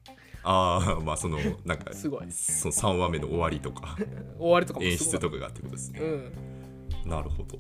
[0.49, 2.31] あーまあそのなんかすごい。
[2.31, 3.97] その3話目の終わりとか。
[4.39, 7.11] 終わりとかも演出とかがってことですね、うん。
[7.11, 7.59] なるほど。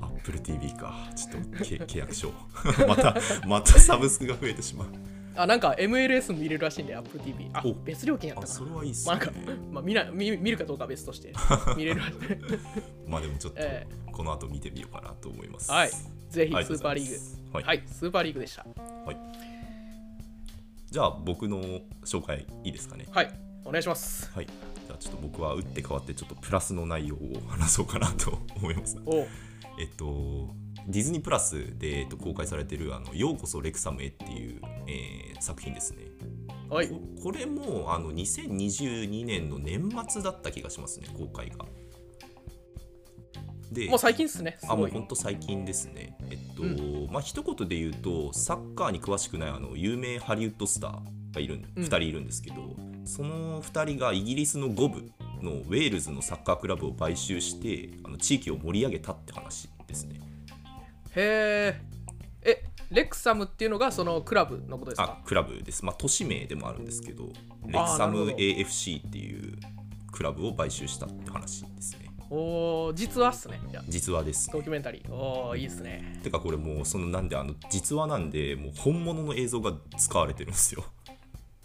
[0.00, 0.94] Apple TV か。
[1.14, 2.32] ちょっとけ契約しよう。
[2.88, 4.88] またまたサブスクが増えてしまう
[5.34, 7.74] あなんか MLS も見れるらしいんで Apple TV あお。
[7.74, 8.54] 別料金やったあかな。
[8.54, 9.40] それはいいっすまあ、ねなんか、
[9.72, 11.32] まあ、見な見見るかどうかは別として
[11.76, 12.14] 見れるらしい
[13.08, 15.70] まあでもちょっとえこの後見てみようかなと思います。
[15.70, 15.90] はい。
[16.28, 17.16] ぜひスーパーリーグ。
[17.52, 18.64] はい、はいスーパーリーグでした。
[18.64, 19.16] はい。
[20.90, 21.62] じゃあ僕の
[22.04, 23.06] 紹介いいですかね？
[23.10, 23.30] はい。
[23.64, 24.30] お願いします。
[24.34, 24.46] はい。
[24.46, 28.98] じゃあちょっと僕は打って変わってちょっとプラスの内容を話そうかなと思います。
[29.06, 29.26] おう。
[29.80, 30.54] えっと
[30.86, 36.04] ディズニープラスで、えっと、公開されてるあの「ようこそレクサムへ」っていう、えー作品ですね。
[36.70, 36.88] はい。
[36.88, 41.66] ここれもあの2022年の年末だった気がしますね公開が。
[43.70, 46.16] でもう最近っすねすあもうほんと最近ですね。
[46.30, 51.84] えっと、まあ一言で言うとサッカーに詳しくないあの有名ハリウッドスターがいるんうん。
[51.84, 55.10] 2人いるんですけど、その2人がイギリスの5部
[55.42, 60.20] のウェールズのサッカークラブを買収してあの地域を盛り上げたって話ですね。
[61.16, 61.80] へえ
[62.42, 65.84] えレクサムっていうのがそのクラブのことですあかクラブです。
[65.84, 67.28] まあ都市名でもあるんですけど
[67.66, 69.58] レクサム AFC っていう
[70.10, 72.10] クラブを買収したって話ですね。
[72.30, 80.84] おお実話っすねじゃあ実話ですねドキュメンタリーおおいいっすねてかこれもうそのなんであの実話なんでもう本物の映像が使われてるんですよ。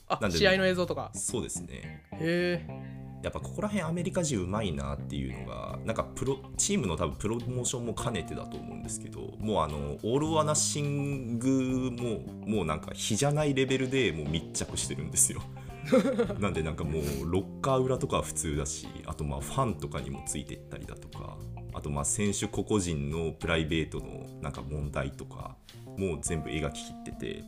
[0.09, 2.03] あなんで試合の映像とかそうですね。
[2.13, 15.41] へえやっぱここら辺アメリカ人うまいなっていうのがなんかプロチームの多分プロモーションも兼ねてだと思うんですけどもうあのオール・オア・ナッシングももうなんか比じゃないレベルでもう密着してるんですよ。
[16.39, 21.37] なんでなんかもうロッカー裏とかは普通だしあとまあファンとかにもついてったりだとか
[21.73, 25.55] あとまあ選手個々人のプライベートのなんか問題とか
[25.97, 27.43] もう全部描ききってて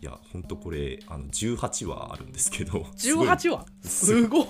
[0.00, 2.86] いやほんとこれあの18話あるんですけど。
[2.96, 3.28] すごい。
[3.28, 4.46] 18話すごっ。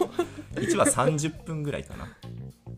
[0.55, 2.09] 1話30分ぐらいかな。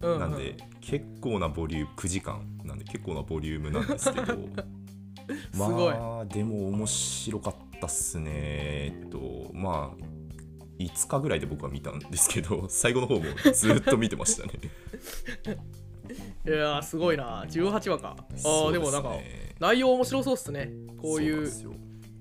[0.00, 0.20] うんうん。
[0.20, 4.36] なんで結構なボリューム9時間なんで結構なボリュームなんですけど。
[5.56, 6.28] ま あすごい。
[6.28, 9.50] でも面白かったっすねえっと。
[9.54, 10.18] まあ
[10.78, 14.52] 5日ぐらいで僕は見たんですけど 最後の方もずっと見てましたね。
[16.46, 18.16] いやーすごいな18話か。
[18.18, 19.12] あねーでもなんか
[19.58, 20.70] 内容面白そうっすね。
[21.00, 21.68] こういうそ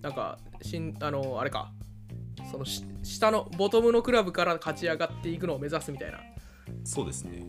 [0.01, 1.71] なんかしんあのあれか。
[2.51, 6.19] そのし下のボトムのクラブから勝ち上がっていくのを目指すみたいな。
[6.83, 7.43] そうですね。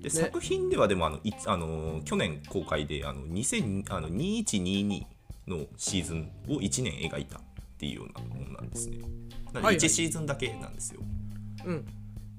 [0.00, 5.04] で作品ではでもあのいあの去年公開であの2000あの2122
[5.48, 7.40] のシーズンを1年描いたっ
[7.78, 8.98] ていうようなものなんですね。
[8.98, 9.12] なの
[9.52, 9.76] ではいはい。
[9.76, 11.00] 1シーズンだけなんですよ、
[11.64, 11.86] うん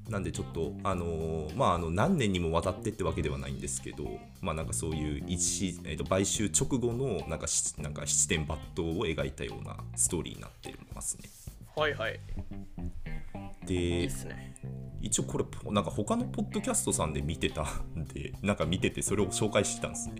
[0.09, 4.05] なんでちょっとあのーまああの何年にもわたってってわけではないんですけど
[4.41, 11.29] まあなんかそういう一し、えー、と買収直後のなんかしなんか七点抜刀を描いたようなストーリーになってますね。
[11.75, 12.19] はいはい
[13.67, 14.55] いいでっすね
[15.01, 20.15] 一応これなんか他のポッドキャストさんで見てたんで なんか見ててそれを紹介してたんですね。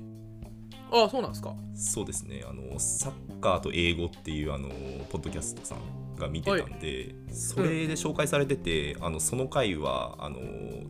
[0.91, 4.69] ああそうなんですかそうですねあのサッカーと英語っていうあの
[5.10, 10.39] ポッドキャストさんが見てたんで、それで紹介されてて、あのその回はあの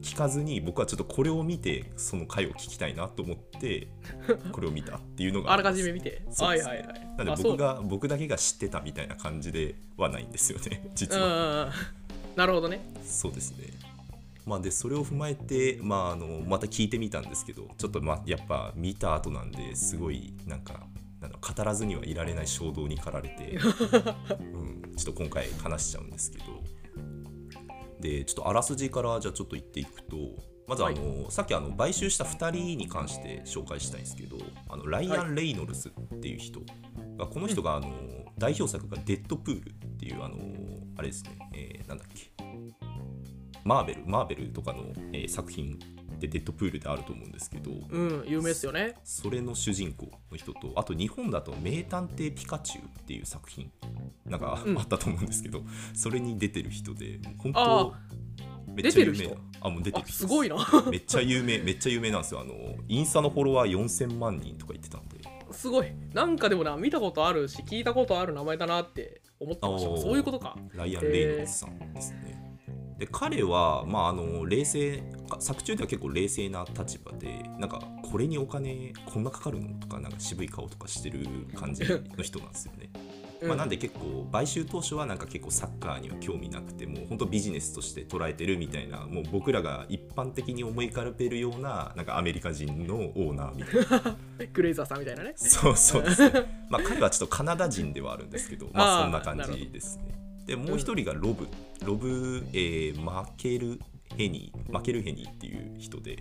[0.02, 3.88] 聞かずに僕はちょっとこれを見てその回を聞きたいなと思って
[4.52, 6.22] これを見たっていうのがあらかじめ見て？
[6.40, 6.86] はいはいはい。
[7.18, 11.72] なんで僕が僕だけが知ってたみたいな感じではないんですよね 実は。
[12.36, 12.82] なるほどね。
[13.06, 13.68] そうですね。
[14.46, 20.86] まあ、でそれを踏まえて、まあ、あのまた聞いてみたんですけどちょっと、まあ、やっぱ見た後なんですごいなんか
[21.26, 23.58] なんだろう語らずにはいられない衝動に駆られて、
[24.54, 26.46] うん、ちょっと今回話しちゃうんですけど。
[28.00, 30.16] でちょっとあらすじからじゃあちょっと言っていくと
[30.68, 34.38] まずあの、さっきあの買収した2人に関して紹介したいんですけど
[34.70, 36.60] あのライアン・レイノルズっていう人
[37.18, 37.92] がこの人があの、
[38.38, 40.38] 代表作が「デッドプール」っていうあの
[40.98, 42.32] あれですね、えーなんだっけ。
[43.64, 44.84] マーベルマーベルとかの、
[45.14, 45.80] えー作品
[46.20, 48.96] でデッドプールであると思うんですけど、うん有名ですよね。
[49.04, 53.72] それの主人公の人とあと日本だと「名探偵ピカチュウ」っていう作品
[54.26, 54.78] なんかうん。
[54.78, 57.92] あったと思うんですけど、それに出てる人で本あ
[58.66, 59.18] 当めっちゃ有名。
[59.18, 60.26] な出てるあもう出てるす。
[60.28, 60.56] ごいな。
[60.92, 62.42] めっちゃ有名めっちゃ有名なんですよ。
[62.42, 62.54] あの
[62.88, 65.20] インスタのフォロワー4000万人とか言ってたんで。
[65.52, 65.88] すごい。
[66.14, 70.02] なんかでもな見たことあるし聞いたことある名前だなって思ってました。
[70.02, 70.58] そういうことか。
[70.74, 72.45] ライアン・レイノルズさんですね。
[72.98, 81.84] で彼は、まあ、あの冷静か作中では結構冷静な立場でなんかこれにお金こんなかかるのとかなんか渋い顔とかしてる感じ
[82.16, 82.90] の人なんですよね。
[83.42, 94.18] うんまあ、なんで結構買収当初はなんか結構サッカーには興味なくてもう本当ビジネスとして捉えてるみたいなもう僕らが一般的に思い浮かべるようななんかアメリカ人のオーナーみたいな
[94.54, 96.46] グレイザーさんみたいなねそうそうですね。
[96.70, 100.25] まあ彼はちょっとカナダ人ではあるんですけど、まあそんな感じですね。
[100.46, 101.48] でもう一人がロブ、
[101.84, 103.80] ロブ、えーマケル
[104.16, 106.20] ヘニー、マケルヘニーっていう人で、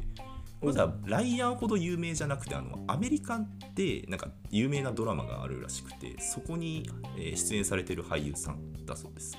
[0.63, 3.41] まずはライアンほど有名じゃなくてあのアメリカ
[3.75, 9.37] でなんか有名なドラマがあるらしくてそこに、えー出演されてる俳優さんだそうです。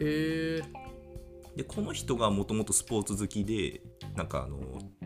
[0.00, 0.62] へえ
[1.56, 3.80] でこの人がもともとスポーツ好きで
[4.14, 4.58] なんかあの、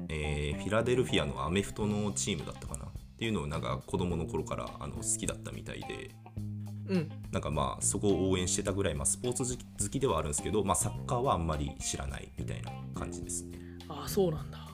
[0.09, 2.87] えーフィラデルフィアのアメフトのチームだったかな。
[2.87, 2.88] っ
[3.21, 6.11] ていうのをなんか子供の頃からあの好きだったみたいで
[6.90, 7.11] うん。
[7.33, 13.44] なんかまあそこを応援してたぐらい、まあ、スポーツ好き好きではあるんですけど、まあ、サッカーはあんまり知らないみたいな感じです。
[13.44, 13.59] ね。
[13.88, 14.66] ああそうなんだ。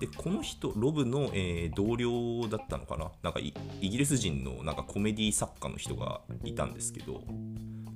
[0.00, 3.10] でこの人ロブの、えー同僚だったのかな？
[3.22, 7.22] なんかイイギリス人のなんかコメディ作家の人がいたんですけど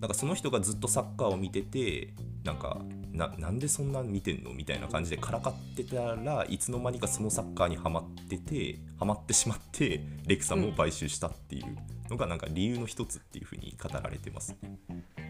[0.01, 2.81] なんかその人がずっとサッカーを見ててなんか
[3.13, 4.55] ななんでそんな見てんの？
[4.55, 11.77] みたいな感じでからかってたらいつの間にかそのサッカーにはまっててはまってしまってレクサムを買収したっていう
[12.11, 14.57] のがなんか理由の一つっていうふうに語られてます。
[14.63, 14.79] ね。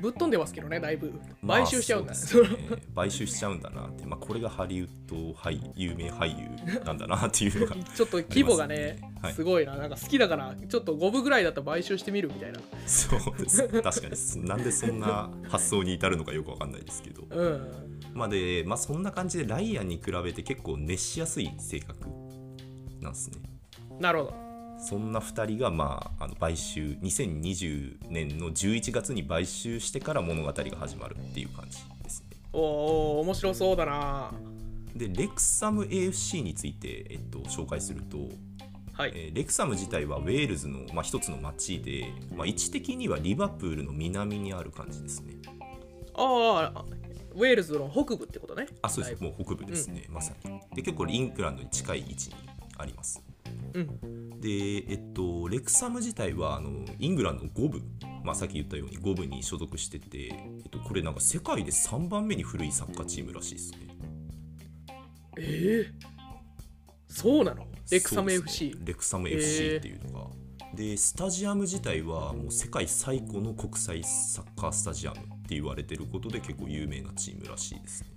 [0.01, 1.13] ぶっ飛んでますけどねだいぶ。
[1.43, 2.59] まあ買収しちゃうんだ、そうですね。
[2.95, 9.13] 買収しちゃうんだなって、まあ、これがハリウッド俳有名俳優なんだなっていうのが ちょっと規模がねすね。
[9.23, 9.33] はい。
[9.35, 9.77] すごいな。
[9.77, 12.61] なんか好きだからちょっと5部ぐらいだったら買収してみるみたいな。
[12.87, 13.69] そうです。
[13.69, 14.47] 確かに。
[14.47, 17.25] なんでそんな発想に至るのかよくわかんないですけど。
[17.31, 17.89] うん。
[18.15, 22.09] まあでまあそんな感じでライアンに比べて結構熱しやすい性格
[23.01, 23.39] なんですね。
[24.01, 24.48] なるほど
[24.79, 32.37] そんな2人が、まあ、あの買収2020年の11月に買収してから物語が始まるっていう感じですね。
[32.53, 32.61] お
[33.19, 34.33] お面白そうだな。
[34.95, 38.19] でレクサム AFC について、えっと、紹介すると、
[38.93, 39.13] はい。
[39.15, 45.35] えーレクサム自体はウェールズの、まあ、一つの町で、まあ、位置的にはリバプールの南にある感じですね。
[46.15, 46.85] ああ
[47.35, 48.67] ウェールズの北部ってことね。
[48.83, 49.23] あそうです。
[49.23, 50.61] もう北部ですね、まさに。
[50.75, 52.35] で結構イングランドに近い位置に
[52.77, 53.23] あります。
[53.38, 53.38] ぶ
[53.75, 54.41] うん。
[54.41, 54.49] で
[54.89, 57.83] えっとレクサム自体はあのイングランドの5部、
[58.25, 63.79] まあ、さっき言ったように5部に所属してて、えっと、これなんか世界で3番目に古いサッカーチームらしいですね。
[65.39, 66.09] ええ
[67.09, 67.67] そうなの？
[67.91, 68.73] レクサム FC、ね。
[68.85, 70.27] レクサム FC っていうのが、
[70.75, 78.11] でスタジアム自体はもう世界最古の国際サッカースタジアムって言われてることで結構有名なチームらしいですね。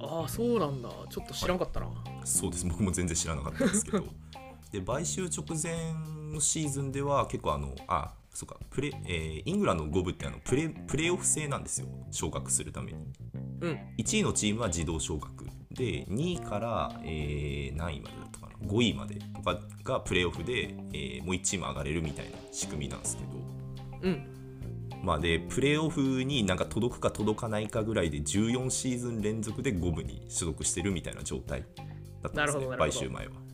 [0.00, 0.90] ああそうなんだ。
[1.08, 1.86] ちょっと知らんかったな、
[2.24, 2.66] そうです。
[2.66, 4.04] 僕も全然知らなかったんですけど
[4.70, 5.94] で買収直前
[6.32, 11.86] のシーズンでは結構あのあそうかプレ、えーイングランドの5部ってあのプレプレーオフ制なんですよ。
[12.10, 12.98] 昇格するために。
[13.62, 13.78] うん。
[13.98, 15.46] 1位のチームは自動昇格。
[15.70, 18.68] で2位から、えー何位までだったかな。
[18.68, 19.14] 5位まで。
[19.14, 23.28] とかがプレーオフで、えーもう1チーム上がれるみたいな仕組みなんですけど。
[24.02, 24.36] うん。
[25.02, 31.64] まあでプレーオフになんか届くか届かないかぐらいで14シーズン連続で5部に所属してるみたいな状態
[32.22, 32.76] だったんですね。
[32.76, 33.45] 買収前は。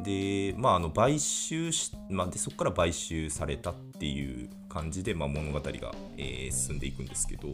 [0.00, 5.70] でまああの買収し、まあ、でそこから買収されたっていう感じで、まあ、物語が、
[6.16, 7.48] えー進んでいくんですけど、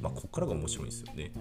[0.00, 1.32] まあ、ここからが面白いんですよね。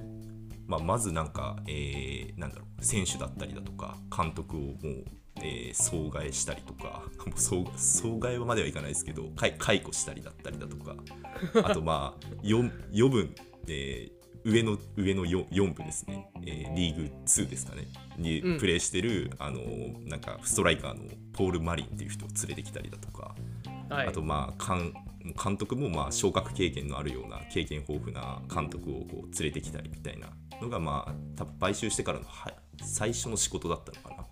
[0.68, 5.06] まあ、まずなんか、えーなんだろう選手だったりだとか監督をもう、
[5.38, 10.96] えー損害したりとか もう損損害まではいかないですけど解雇したりだったりだとか
[11.64, 13.34] あとまあ 4, 4分、
[13.68, 14.17] えー
[14.48, 17.88] 上の上の 4, 4部ですね、えーリーグ2ですかね。
[18.18, 18.60] にうん。
[18.60, 23.36] プレーしてる、あのーなんかストライカーのポール・マリンっていう人を連れてきたりだとか、
[23.90, 24.08] はい。
[24.08, 24.94] あとまあ監
[25.44, 30.30] 監督もまあ昇格経験のあるような経験豊富な監督をこう連れてきたりみたいな
[30.62, 34.26] のがまあ多分買収してからのは最初の仕事だったのかな。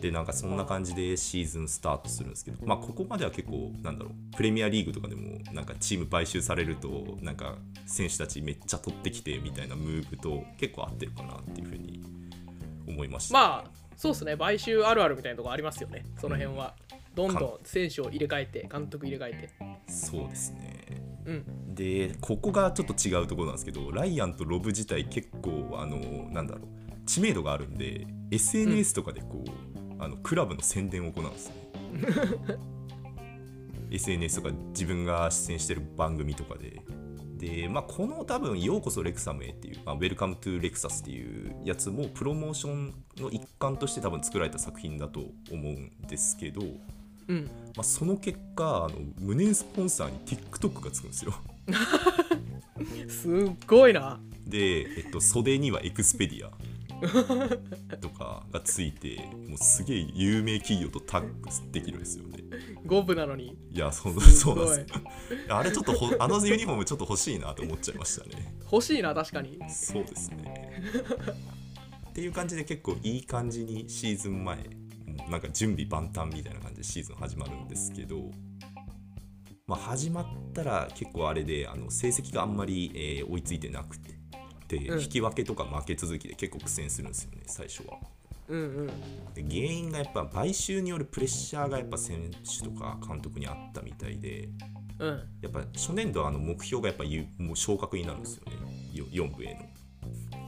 [0.00, 7.56] でなんかそんな感じでシーズンスタートするんですけど、まあ、ここまでは結構なんだろうプレミアリーグとかでもなんかチーム買収されるとなんか
[7.86, 12.02] 選手たちめっちゃ取ってきてみたいなムーブと結構合ってるかなっていうふうに
[12.86, 13.34] 思いました。
[13.34, 14.36] まあそうですね。
[14.36, 16.04] 買収あるあるみたいなとこありますよね。
[16.20, 16.74] その辺は、
[17.14, 19.48] どんどん選手を入れ替えて監督入れ替え
[19.86, 19.92] て。
[19.92, 20.84] そうですね。
[21.26, 21.74] うん。
[21.74, 25.96] でここがちょっと違うところなんですけどライアンとロブ自体結構あの
[26.30, 31.54] なんだろう知名度があるんで SNS とかでこう、あのクラブの宣伝を行うんですね。
[33.90, 36.82] SNS とか自分が出演してる番組とかで。
[37.36, 46.62] で、まあ、この多分「ようこそレクサムへ」っていう「まあ、Welcome to Lexus」っていうやつもプロモーションの一環として多分作られた作品だと思うんですけど、
[47.28, 47.44] うん。
[47.76, 51.34] まあ、その結果あの無念スポンサーに TikTok がつくんですよ。
[53.08, 54.20] すっごいな。
[54.46, 56.50] で、えっと、袖にはエクスペディア
[58.00, 62.38] とかがついてもうすげえ有名企業とタッグできるんですよね。
[62.86, 63.56] 五分なのに。
[63.72, 64.96] いやそうすそうごないんです
[65.48, 65.56] よ。
[65.56, 68.54] あれちょっとほあのユニフォームちょっと欲しいなと思っちゃいましたね。
[68.70, 69.58] 欲しいな確かに。
[69.68, 70.82] そうですね。
[72.10, 74.58] っていう感じで結構いい感じにシーズン前
[75.28, 78.30] なんか準備万端みたいな感じでシーズン始まるんですけど
[79.66, 84.13] まあ始まったら結構あれであの成績があんまり、えー追いついてなくて
[84.68, 87.98] で、うん引き分けとか負け続きで結構苦戦するんですよね最初は。
[88.48, 88.86] うんうん
[89.34, 94.48] で原因がやっぱ買収によるプレッシャーがやっぱ選手とか監督にあったみたいで
[94.98, 98.52] うんやっぱ初年度はあの目標がやっぱゆもう昇格になるんですよね
[98.92, 99.60] よ4部への。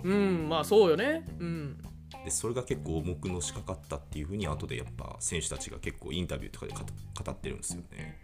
[0.04, 1.82] うんまあそうよねうん
[2.24, 6.80] でそれが結構重くのしかかったっていうふうに後でやっぱ選手たちが結構インタビューとかで語
[7.24, 8.20] 語ってるんですよね。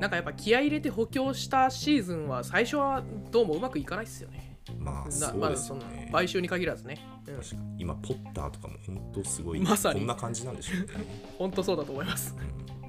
[0.00, 4.47] なんかやっぱ気合い入れて補強したシーズンは最初はどうもうまくいかないっすよね。
[4.78, 6.98] まあなそうですまあ買収に限らずね。
[7.26, 7.62] うん、確かに。
[7.78, 10.00] 今ポッターとかも本当すごい、まさに。
[10.00, 11.04] こんな感じなんでしょうね、
[11.38, 12.34] 本当そうだと思います。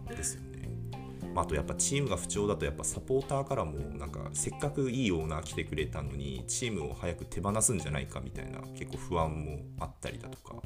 [0.09, 0.69] うん、ですよね、
[1.33, 10.61] まあ、あとやっぱチームが不調だとやっぱサポーターからもなんかせっかくいいオーナー来てくれたのにチームを早く手放すんじゃないかみたいな結構不安もあったりだとか、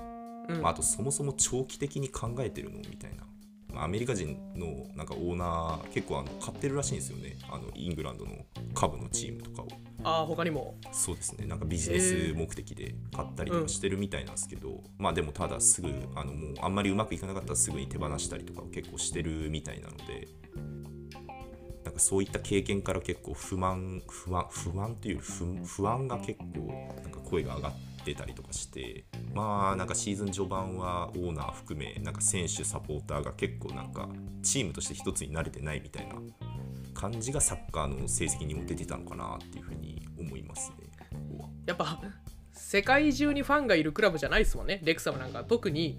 [0.50, 0.62] うん。
[0.62, 3.33] まあ、あとそもそも長期的に考えてるのみたいな、まあ
[3.82, 7.38] アメリカ人のなんかオーナー結構あの買ってるらしいんですよね。
[7.50, 8.32] あのイングランドの
[8.74, 9.68] 株のチームとかを。
[10.04, 10.76] ああ、他にも。
[10.92, 11.46] そうですね。
[11.46, 20.28] なんかビジネス目的で買ったりとかしてるみたいなんですけど、まあでもただすぐあのもうあんまりうまくいかなかったらすぐに手放したりとかを結構してるみたいなので。
[21.84, 26.46] なんかそういった経験から結構不満不安不安っていう不不安が結構
[27.04, 34.10] なんか声が上がってたりとかしてまあなんかシーズン序盤はオーナー含めなんか選手サポーターが結構なんか
[34.42, 36.16] チームとして一つになれてないみたいな
[36.94, 40.90] 感じがサッカーの成績にも出てたのかなっていうふうに思いますね。
[41.66, 42.00] やっぱ
[42.52, 44.82] 世界中にファンがいるクラブじゃないですもんね。
[44.84, 45.98] レクサムなんか特に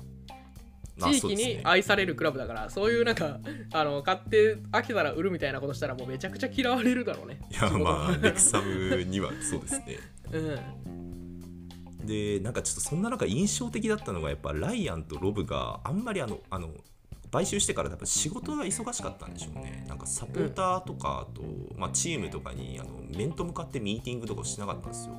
[0.96, 3.40] まあ地域に愛されるクラブだから、そういうなんか、
[3.72, 7.40] あの買って飽きたら売るみたいなことしたらもうめちゃくちゃ嫌われるだろうね。
[7.50, 9.98] いやまあレクサムにはそうですね。
[10.32, 11.14] うん。
[12.05, 16.70] でなんかちょっとそんな中印象的だったのがやっぱライアンとロブがあんまりあのあの
[17.34, 19.84] 買収してから多分仕事が忙しかったんでしょうね。
[19.88, 21.42] なんかサポーターとかと、
[21.76, 25.14] まあ、チームとかにあの面と向かってミーティングとかをしなかったんですよ。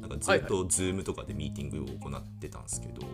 [0.00, 3.04] なんかずっとズームとかでミーティングを行ってたんですけど、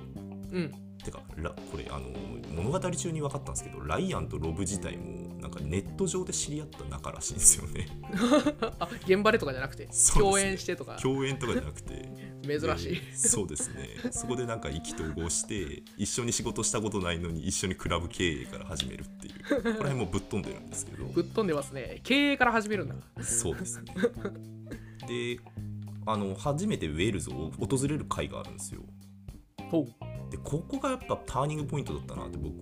[0.52, 0.72] うん。
[1.02, 2.11] てかこれあの
[2.54, 7.88] 物語中に分かったんですけどライアンとロブ自体もなんかネット上で知り合った仲らしいんですよね。
[8.80, 9.90] あ、現場でとかじゃなくて、ね。
[10.12, 12.94] 共演してとか、共演とかじゃなくて珍しい。
[12.94, 22.01] でそうですねそこでなんか意気投合して一緒に仕事したことないのに一緒にクラブ経営から始めるっていうここら辺もぶっ飛んでるんですけどぶっ飛んでますね。
[22.03, 22.94] 経営から始めるんだ。
[23.22, 23.94] そうですね
[25.09, 25.38] で
[26.07, 28.82] あの初めてウェールズを訪れる会があるんですよ。
[30.30, 32.55] でここがやっぱターニングポイントだったなって僕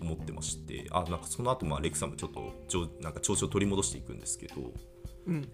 [0.00, 2.42] 思ってましてあなんかその後まあレクサムちょっと
[3.00, 4.72] なんか調子を取り戻していくんですけどうん。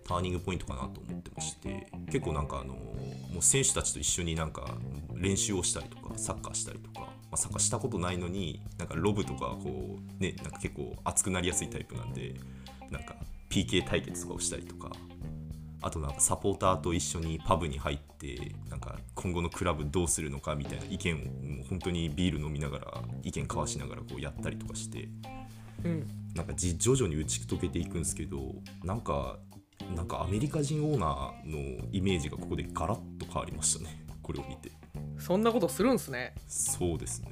[0.05, 4.77] ターニングポイントかなと思ってまして結構なんかあのもう選手たちと一緒になんか
[5.15, 12.35] 練習をしたりとかサッカーしたりとか、まあ、サッカーしたことないのになんかロブとかこうねなんか結構熱くなりやすいタイプなんで
[12.91, 13.17] なんか
[13.49, 14.91] PK 対決とかをしたりとか
[15.81, 25.09] あとなんかサポーターと一緒にパブに入ってなんか今後のクラブどうするのかみたいな意見をもう本当にビール飲みながら意見交わしながらこうやったりとかして
[25.85, 26.09] うん。
[26.35, 28.55] なんかじ徐々に打ち解けていくんですけど
[28.85, 29.39] なんか
[29.95, 34.05] なんかアメリカ人オーナーのイメージがここでガラッと変わりましたね。
[34.23, 34.73] これを見て。
[35.19, 36.35] そんなことするんすね。
[36.47, 37.31] そうですね。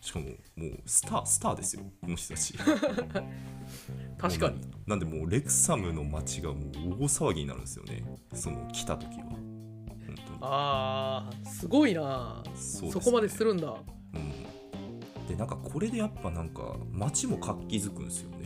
[0.00, 0.26] しかも
[0.56, 1.82] もうスタースターですよ。
[2.00, 2.54] この人たち。
[4.18, 4.60] 確かに。
[4.60, 8.02] ななんでもうレクサムの街がもう大騒ぎになるんですよね。
[8.34, 9.24] その来た時は。
[9.26, 10.38] 本当に。
[10.40, 12.42] ああ、すごいな。
[12.54, 12.92] そね。
[12.92, 13.74] そこまでするんだ。
[14.14, 18.39] うん、でなんかこれでやっぱなんか街も活気づくんですよね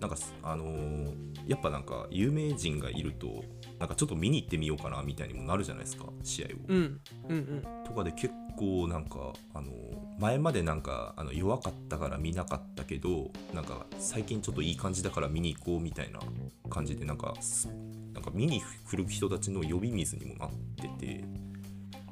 [0.00, 3.44] なんかあのーやっぱなんか有名人がいると
[3.80, 7.00] なんかちょっと見に行ってみようかなみたいにもなるじゃないですか試合を、うん。
[7.28, 7.84] うんうん。
[7.84, 16.20] とかで結構なんかあのー前までなんかあの弱かったから見なかったけどなんか最近ちょっといい感じだから見に行こうみたいな
[16.68, 17.68] 感じでなんかす
[18.12, 21.24] なんか見に来る人たちの呼び水にもなってて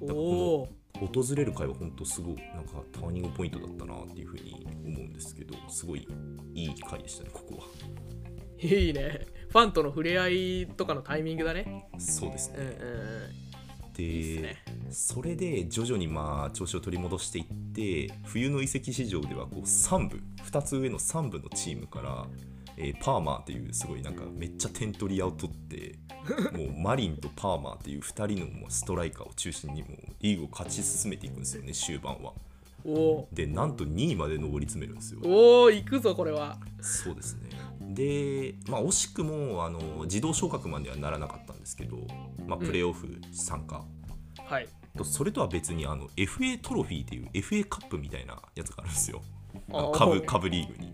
[0.01, 0.69] おお。
[1.07, 6.07] 訪れる会は本当すごいなんかターニングポイントだったなっていうふうに思うんですけどすごい
[6.55, 7.65] いい会でしたねここは
[8.61, 9.27] いいね。
[9.51, 11.89] ファンとの触れ合いとかのタイミングだね。
[11.99, 12.77] そうですうんうんね、
[13.87, 13.93] うん。
[13.93, 14.57] でね
[14.91, 22.27] それで徐々にまあ調子を取り戻していって冬の移籍市場ではこう3部2つ上の3部のチームから、
[22.79, 25.99] えーパーマーっていうすごいなんかめっちゃ点取り屋を取って
[26.57, 32.33] もうマリンとパーマーっていう2人のもうストライカーを中心にもうリーグを勝ち進めていくんですよね終盤は。
[32.85, 32.91] お。
[32.93, 35.21] おでなんと2位まで上り詰めるんですよ。
[35.25, 36.59] おお行くぞこれは。
[36.81, 37.51] そうですね。
[37.81, 42.07] で、まあ、惜しくもあの自動昇格まではならなかったんですけど、
[42.47, 43.85] まあ、プレーオフ参加、
[44.45, 44.69] はい。
[44.97, 49.23] とそれとは別にあの FA トロフィーっていう FA カップみたいなやつがあるんですよ。
[49.71, 50.88] あのあ株株リーグに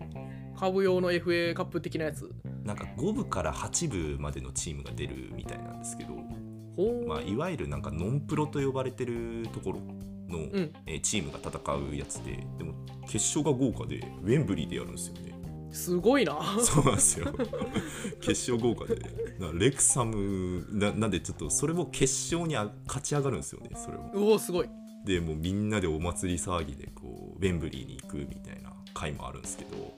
[0.57, 2.31] 株用の FA カップ的なやつ。
[2.63, 6.15] なんか5部から8部までのチームが出るみたいなんですけど、
[7.07, 9.79] まあ、いわゆるなんかノンプロと呼ばれてるところ
[10.27, 10.71] の、ん。
[10.85, 12.73] えーチームが戦うやつででも
[13.07, 15.35] 決勝が豪華でウェンブリーでやるんですよね。
[15.71, 16.37] すごいな。
[16.59, 17.27] そうなんですよ。
[18.21, 18.99] 決勝豪華で。
[19.39, 24.11] なレクサムななんでちょっとそれも決勝にあ勝ち上がるんですよねそれも。
[24.15, 24.69] おおすごい。
[25.05, 29.93] でもうみんなでお祭り騒ぎでこうウェンブリーに行くみたいな回もあるんですけど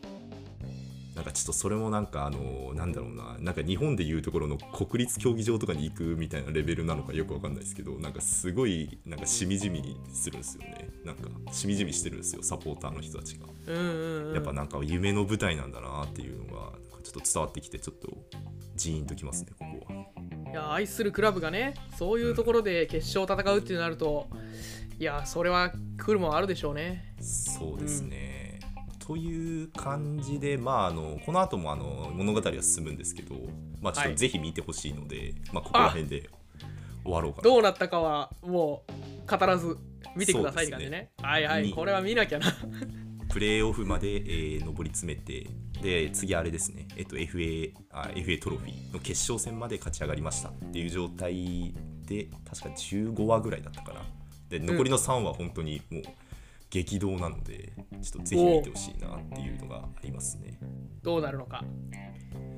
[1.18, 10.90] なんかちょっとそれもなんかあのなんだろうななんか日本でいうところの国立競技場とかに行くみたいなレベルなのかよくわかんないですけどなんかすごいなんかしみじみするんですよね。
[11.04, 13.48] なんかしみじみしてるんですよサポーターの人たちが。
[13.66, 14.34] うんうんうん。
[14.36, 18.16] やっぱなんか夢の舞台なんだなっていうのがちょっと伝わってきてちょっと
[18.76, 20.52] ジーンときますねここは。
[20.52, 24.28] いや愛するクラブがねそういうところで決勝を戦うってなると、
[25.00, 27.16] いやそれは来るもんあるでしょうね。
[27.20, 28.37] そうですね、
[29.08, 33.36] という感じで、まあ、あのこの後もあの物語は進むんですけど、
[33.82, 34.14] まあ、ちょっはい。
[34.16, 36.30] とぜひ見てほしいので、まあ、ここら辺で
[37.06, 37.44] 終わろうかな。
[37.44, 38.84] どうなったかはも
[39.26, 39.78] う語らず
[40.14, 41.12] 見てくださいって感じそうね。
[41.22, 41.72] はいはいに。
[41.72, 42.48] これは見なきゃな。
[43.32, 45.48] プレーオフまで、えー上り詰めて
[45.82, 51.74] で次あれですね、えっと、FA, あ FA トロフィーの決勝戦まで勝ち上がりましたっていう状態
[52.06, 54.02] で確か15話ぐらいだったかな。
[54.50, 56.04] で残りの3話本当にもう
[56.70, 60.60] 激動なのでちょっとぜひ見てほしいなっていうのがありますね。
[61.02, 61.64] どうなるのか。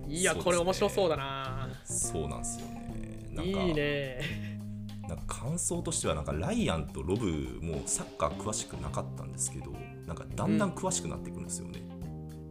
[0.08, 0.42] いや、ね。
[0.44, 1.70] これ面白そうだな。
[1.86, 3.30] そうなんですよね。
[3.32, 4.60] なんかいいね。
[5.08, 9.72] なんか感想としてはなんかライアンとロブもサッカー詳しくなかったんですけど
[10.06, 11.82] なんかだんだん詳しくなっていくんですよね、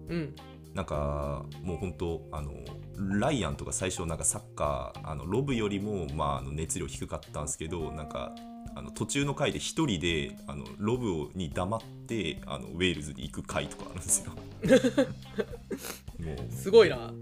[0.09, 0.34] うん。
[0.74, 2.52] なんかもう本当あの
[2.96, 8.34] ライアンとか最初なんかサッカーあのロブよりもまああの熱量低かったんですけどなんか
[8.78, 14.32] あの途中の回で一人であのロブに黙ってあのウェールズに行く回とかあるんですよ。
[16.24, 17.12] もうすごいな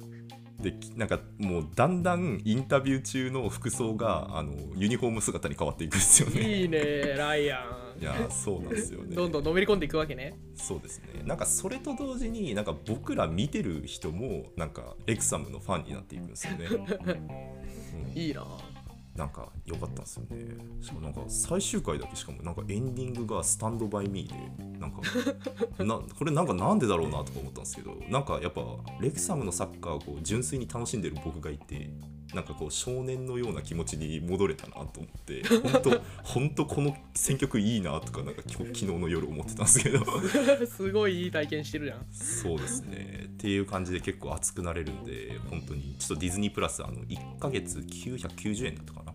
[0.61, 6.61] できなんかもうだんだんインタビュー中の服装があのユニフォーム姿に変わっていくんですよね。
[6.61, 7.65] いいねライア
[7.99, 9.13] いやそうなんですよね。
[9.13, 16.67] ンどんどんのめり込んでいくわけねそうですねなんかそれと同時になんか僕ら見てる人もなんかレクサムのファンになっていくんですよね。
[18.05, 18.45] うんいいな
[19.17, 20.57] なんか良かったんですよね。
[20.81, 25.01] しかもなんか最終回だけしかもなんかエンディングがスタンドバイミーでなんか
[25.83, 28.63] なこれなんかなんでだろうなとか思ったんですけどなんかやっぱ
[29.01, 31.91] レクサムのサッカーをこう純粋に楽しんでる僕がいて
[32.35, 40.05] なんかこう少年のような気持ちに戻れたなと思って 本当本当この選曲いいなとかなんか昨日の夜思ってたんですけど。
[40.67, 42.07] すごいいい体験してるじゃん。
[42.13, 43.27] そうですね。
[43.29, 49.15] っていう感じで結構熱くなれるんで本当にちょっとディズニープラスあの1ヶ月990円だったかな。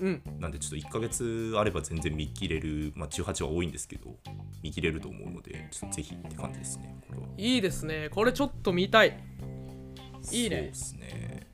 [0.00, 0.22] うん。
[0.38, 4.16] なんでちょっと1ヶ月あれば全然見切れる、まあ、18は多いんですけど
[4.62, 7.26] 見切れると思うのでちょっとぜひって感じですねこれは。
[7.36, 8.08] いいですね。
[8.10, 9.22] これちょっと見たい。
[10.32, 10.56] いいね。
[10.56, 11.49] そうですね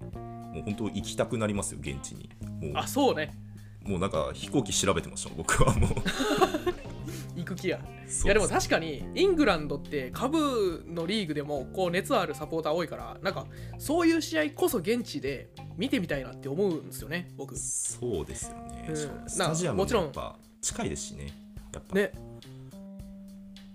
[0.57, 2.31] もう本当行きたくなりますよ現地に。
[2.73, 3.37] もあそうね。
[3.85, 5.91] うもうなんか飛行機調べてました僕はもう。
[7.37, 7.79] 行く気や。
[8.25, 13.47] いやでも確かにイングランドって下部のリーグでもこう熱あるサポーター多いからなんか
[13.79, 17.55] そういう試合こそ現地で見てみたいなって思うんですよね僕。
[17.57, 18.97] そうですよね、うん。
[18.97, 20.05] スタジアムももちろん。
[20.05, 21.27] やっぱ近いですしね
[21.75, 21.95] やっぱ。
[21.95, 22.13] ね。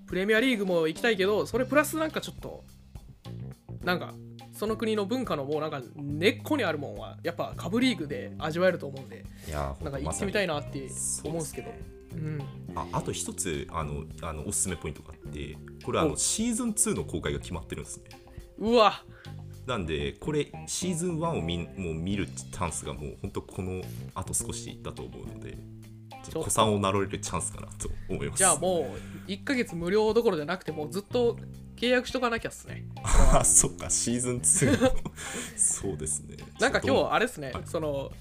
[0.07, 2.63] プレミアリーグも行きたいけどそれプラスなんかちょっと
[3.83, 4.13] なんか
[4.61, 10.87] その国の文化のもうなんか根っこにあるもんはやっぱ下部リーグで味わえると思うんでいやなんか行ってみたいなって
[11.23, 11.71] 思うんですけど。
[12.13, 12.39] うん。
[12.75, 16.15] ああと一つあのあのおすすめポイントがあってこれあのお。
[16.15, 18.03] シーズン2の公開が決まってるんですね。
[18.59, 19.03] うわ。
[19.65, 23.81] なんでこれシーズン1を見もう見るチャンスがもう本当この
[24.13, 25.57] あと少しだと思うので
[26.33, 28.37] 子さんを名乗れるチャンスかなと思います。
[28.37, 28.95] じゃあも
[29.27, 31.37] う1ヶ月無料どころじゃなくてもうずっと
[31.75, 32.85] 契約しとかなきゃっすね。
[33.03, 34.91] あ そっかシーズン2の
[35.57, 36.37] そうですね。
[36.59, 37.63] なんか今日あれですね、はい。
[37.65, 38.11] その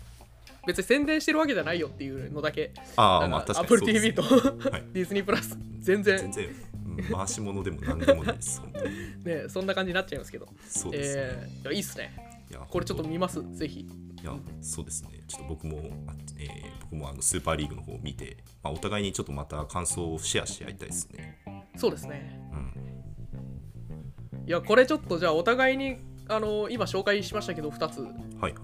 [0.67, 2.73] 別に宣伝してるわけじゃないよっていうのだけ。
[2.97, 4.23] ああまあ確かにかアップルそうです TV と
[4.71, 4.85] はい。
[4.93, 6.19] ディズニープラス全然。
[6.19, 6.47] 全然。
[6.47, 6.71] うん
[7.13, 8.61] 回し物でも何でもないです
[9.25, 10.49] ねそんな感じになっちゃいますけど。
[10.69, 13.43] そうですね、えーいやいいっすねこれちょっと本見ます？
[13.57, 13.87] ぜひ。
[14.17, 15.11] 当いやそうですね。
[15.27, 21.39] ちょっと僕も、あえー僕もあのスーパーリーグの方を見て、まあ、お互いにちょっとまた感想をシェアしてやりたいですね。
[21.77, 22.41] そうですね。
[22.53, 24.47] うん。
[24.47, 25.99] いやこれちょっとじゃあお互いに
[26.29, 28.01] あの今紹介しましたけど2つ。
[28.01, 28.55] はいはい。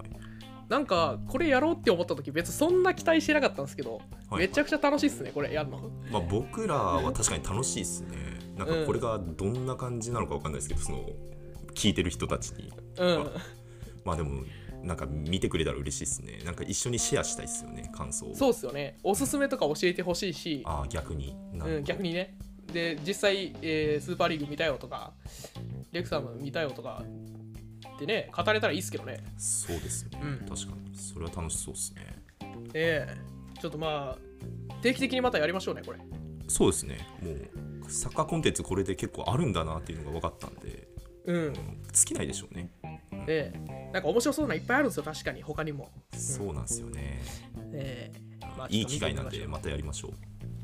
[0.67, 4.41] なんかこれやろうって思った時別にそんな期待してなかったんですけど、はい。
[4.41, 5.89] めちゃくちゃ楽しいっすねこれやるの。
[6.11, 8.17] まあ、僕らは確かに楽しいですね。
[8.57, 11.09] なんかこれがどんな感じなのかわかんないですけど、その
[11.73, 12.73] 聞いてる人たちに。
[12.97, 13.31] うん
[14.07, 14.43] まあでも、
[14.83, 16.39] なんか見てくれたら嬉しいですね。
[16.45, 18.33] なんか一緒にシェアしたいですよね、感想を。
[18.33, 21.35] そうっすよねおすすめとか教えてほしいしああ、逆に。
[21.53, 22.37] うん、逆にね
[22.71, 25.11] で実際、えースーパーリーグ見たよとか
[25.91, 27.03] レクサム見たよとか
[27.95, 30.95] ってね語れたらいいっすけどねそうですね、うん確かに。
[30.95, 32.01] それは楽しそうですね。
[32.73, 35.99] ええちょっとまあ定期的にまたやりましょうねこれ
[36.47, 36.99] そうですね。
[37.21, 40.87] もう、サッカーコンテンツこれで結構あるんだなっていうのが分かったんで、
[41.27, 41.35] うん。
[41.35, 41.53] うん
[41.93, 42.69] 尽きないでしょうね。
[43.27, 43.91] ええ。
[43.91, 45.41] なんか面白そうなのいっぱいあるんですよ確かに。
[45.41, 45.89] 他にも。
[46.15, 47.21] そうなんですよね。
[47.73, 48.37] ええ。
[48.57, 50.11] まあいい機会なんでまたやりましょう。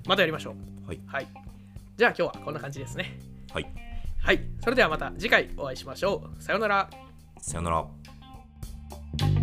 [0.07, 0.55] またやりましょ
[0.85, 0.87] う。
[0.87, 1.01] はい。
[1.05, 1.27] はい。
[1.97, 3.19] じゃあ今日はこんな感じですね。
[3.51, 3.67] はい。
[4.19, 4.39] はい。
[4.63, 6.41] それではまた次回お会いしましょう。
[6.43, 6.89] さようなら。
[7.41, 9.42] さよなら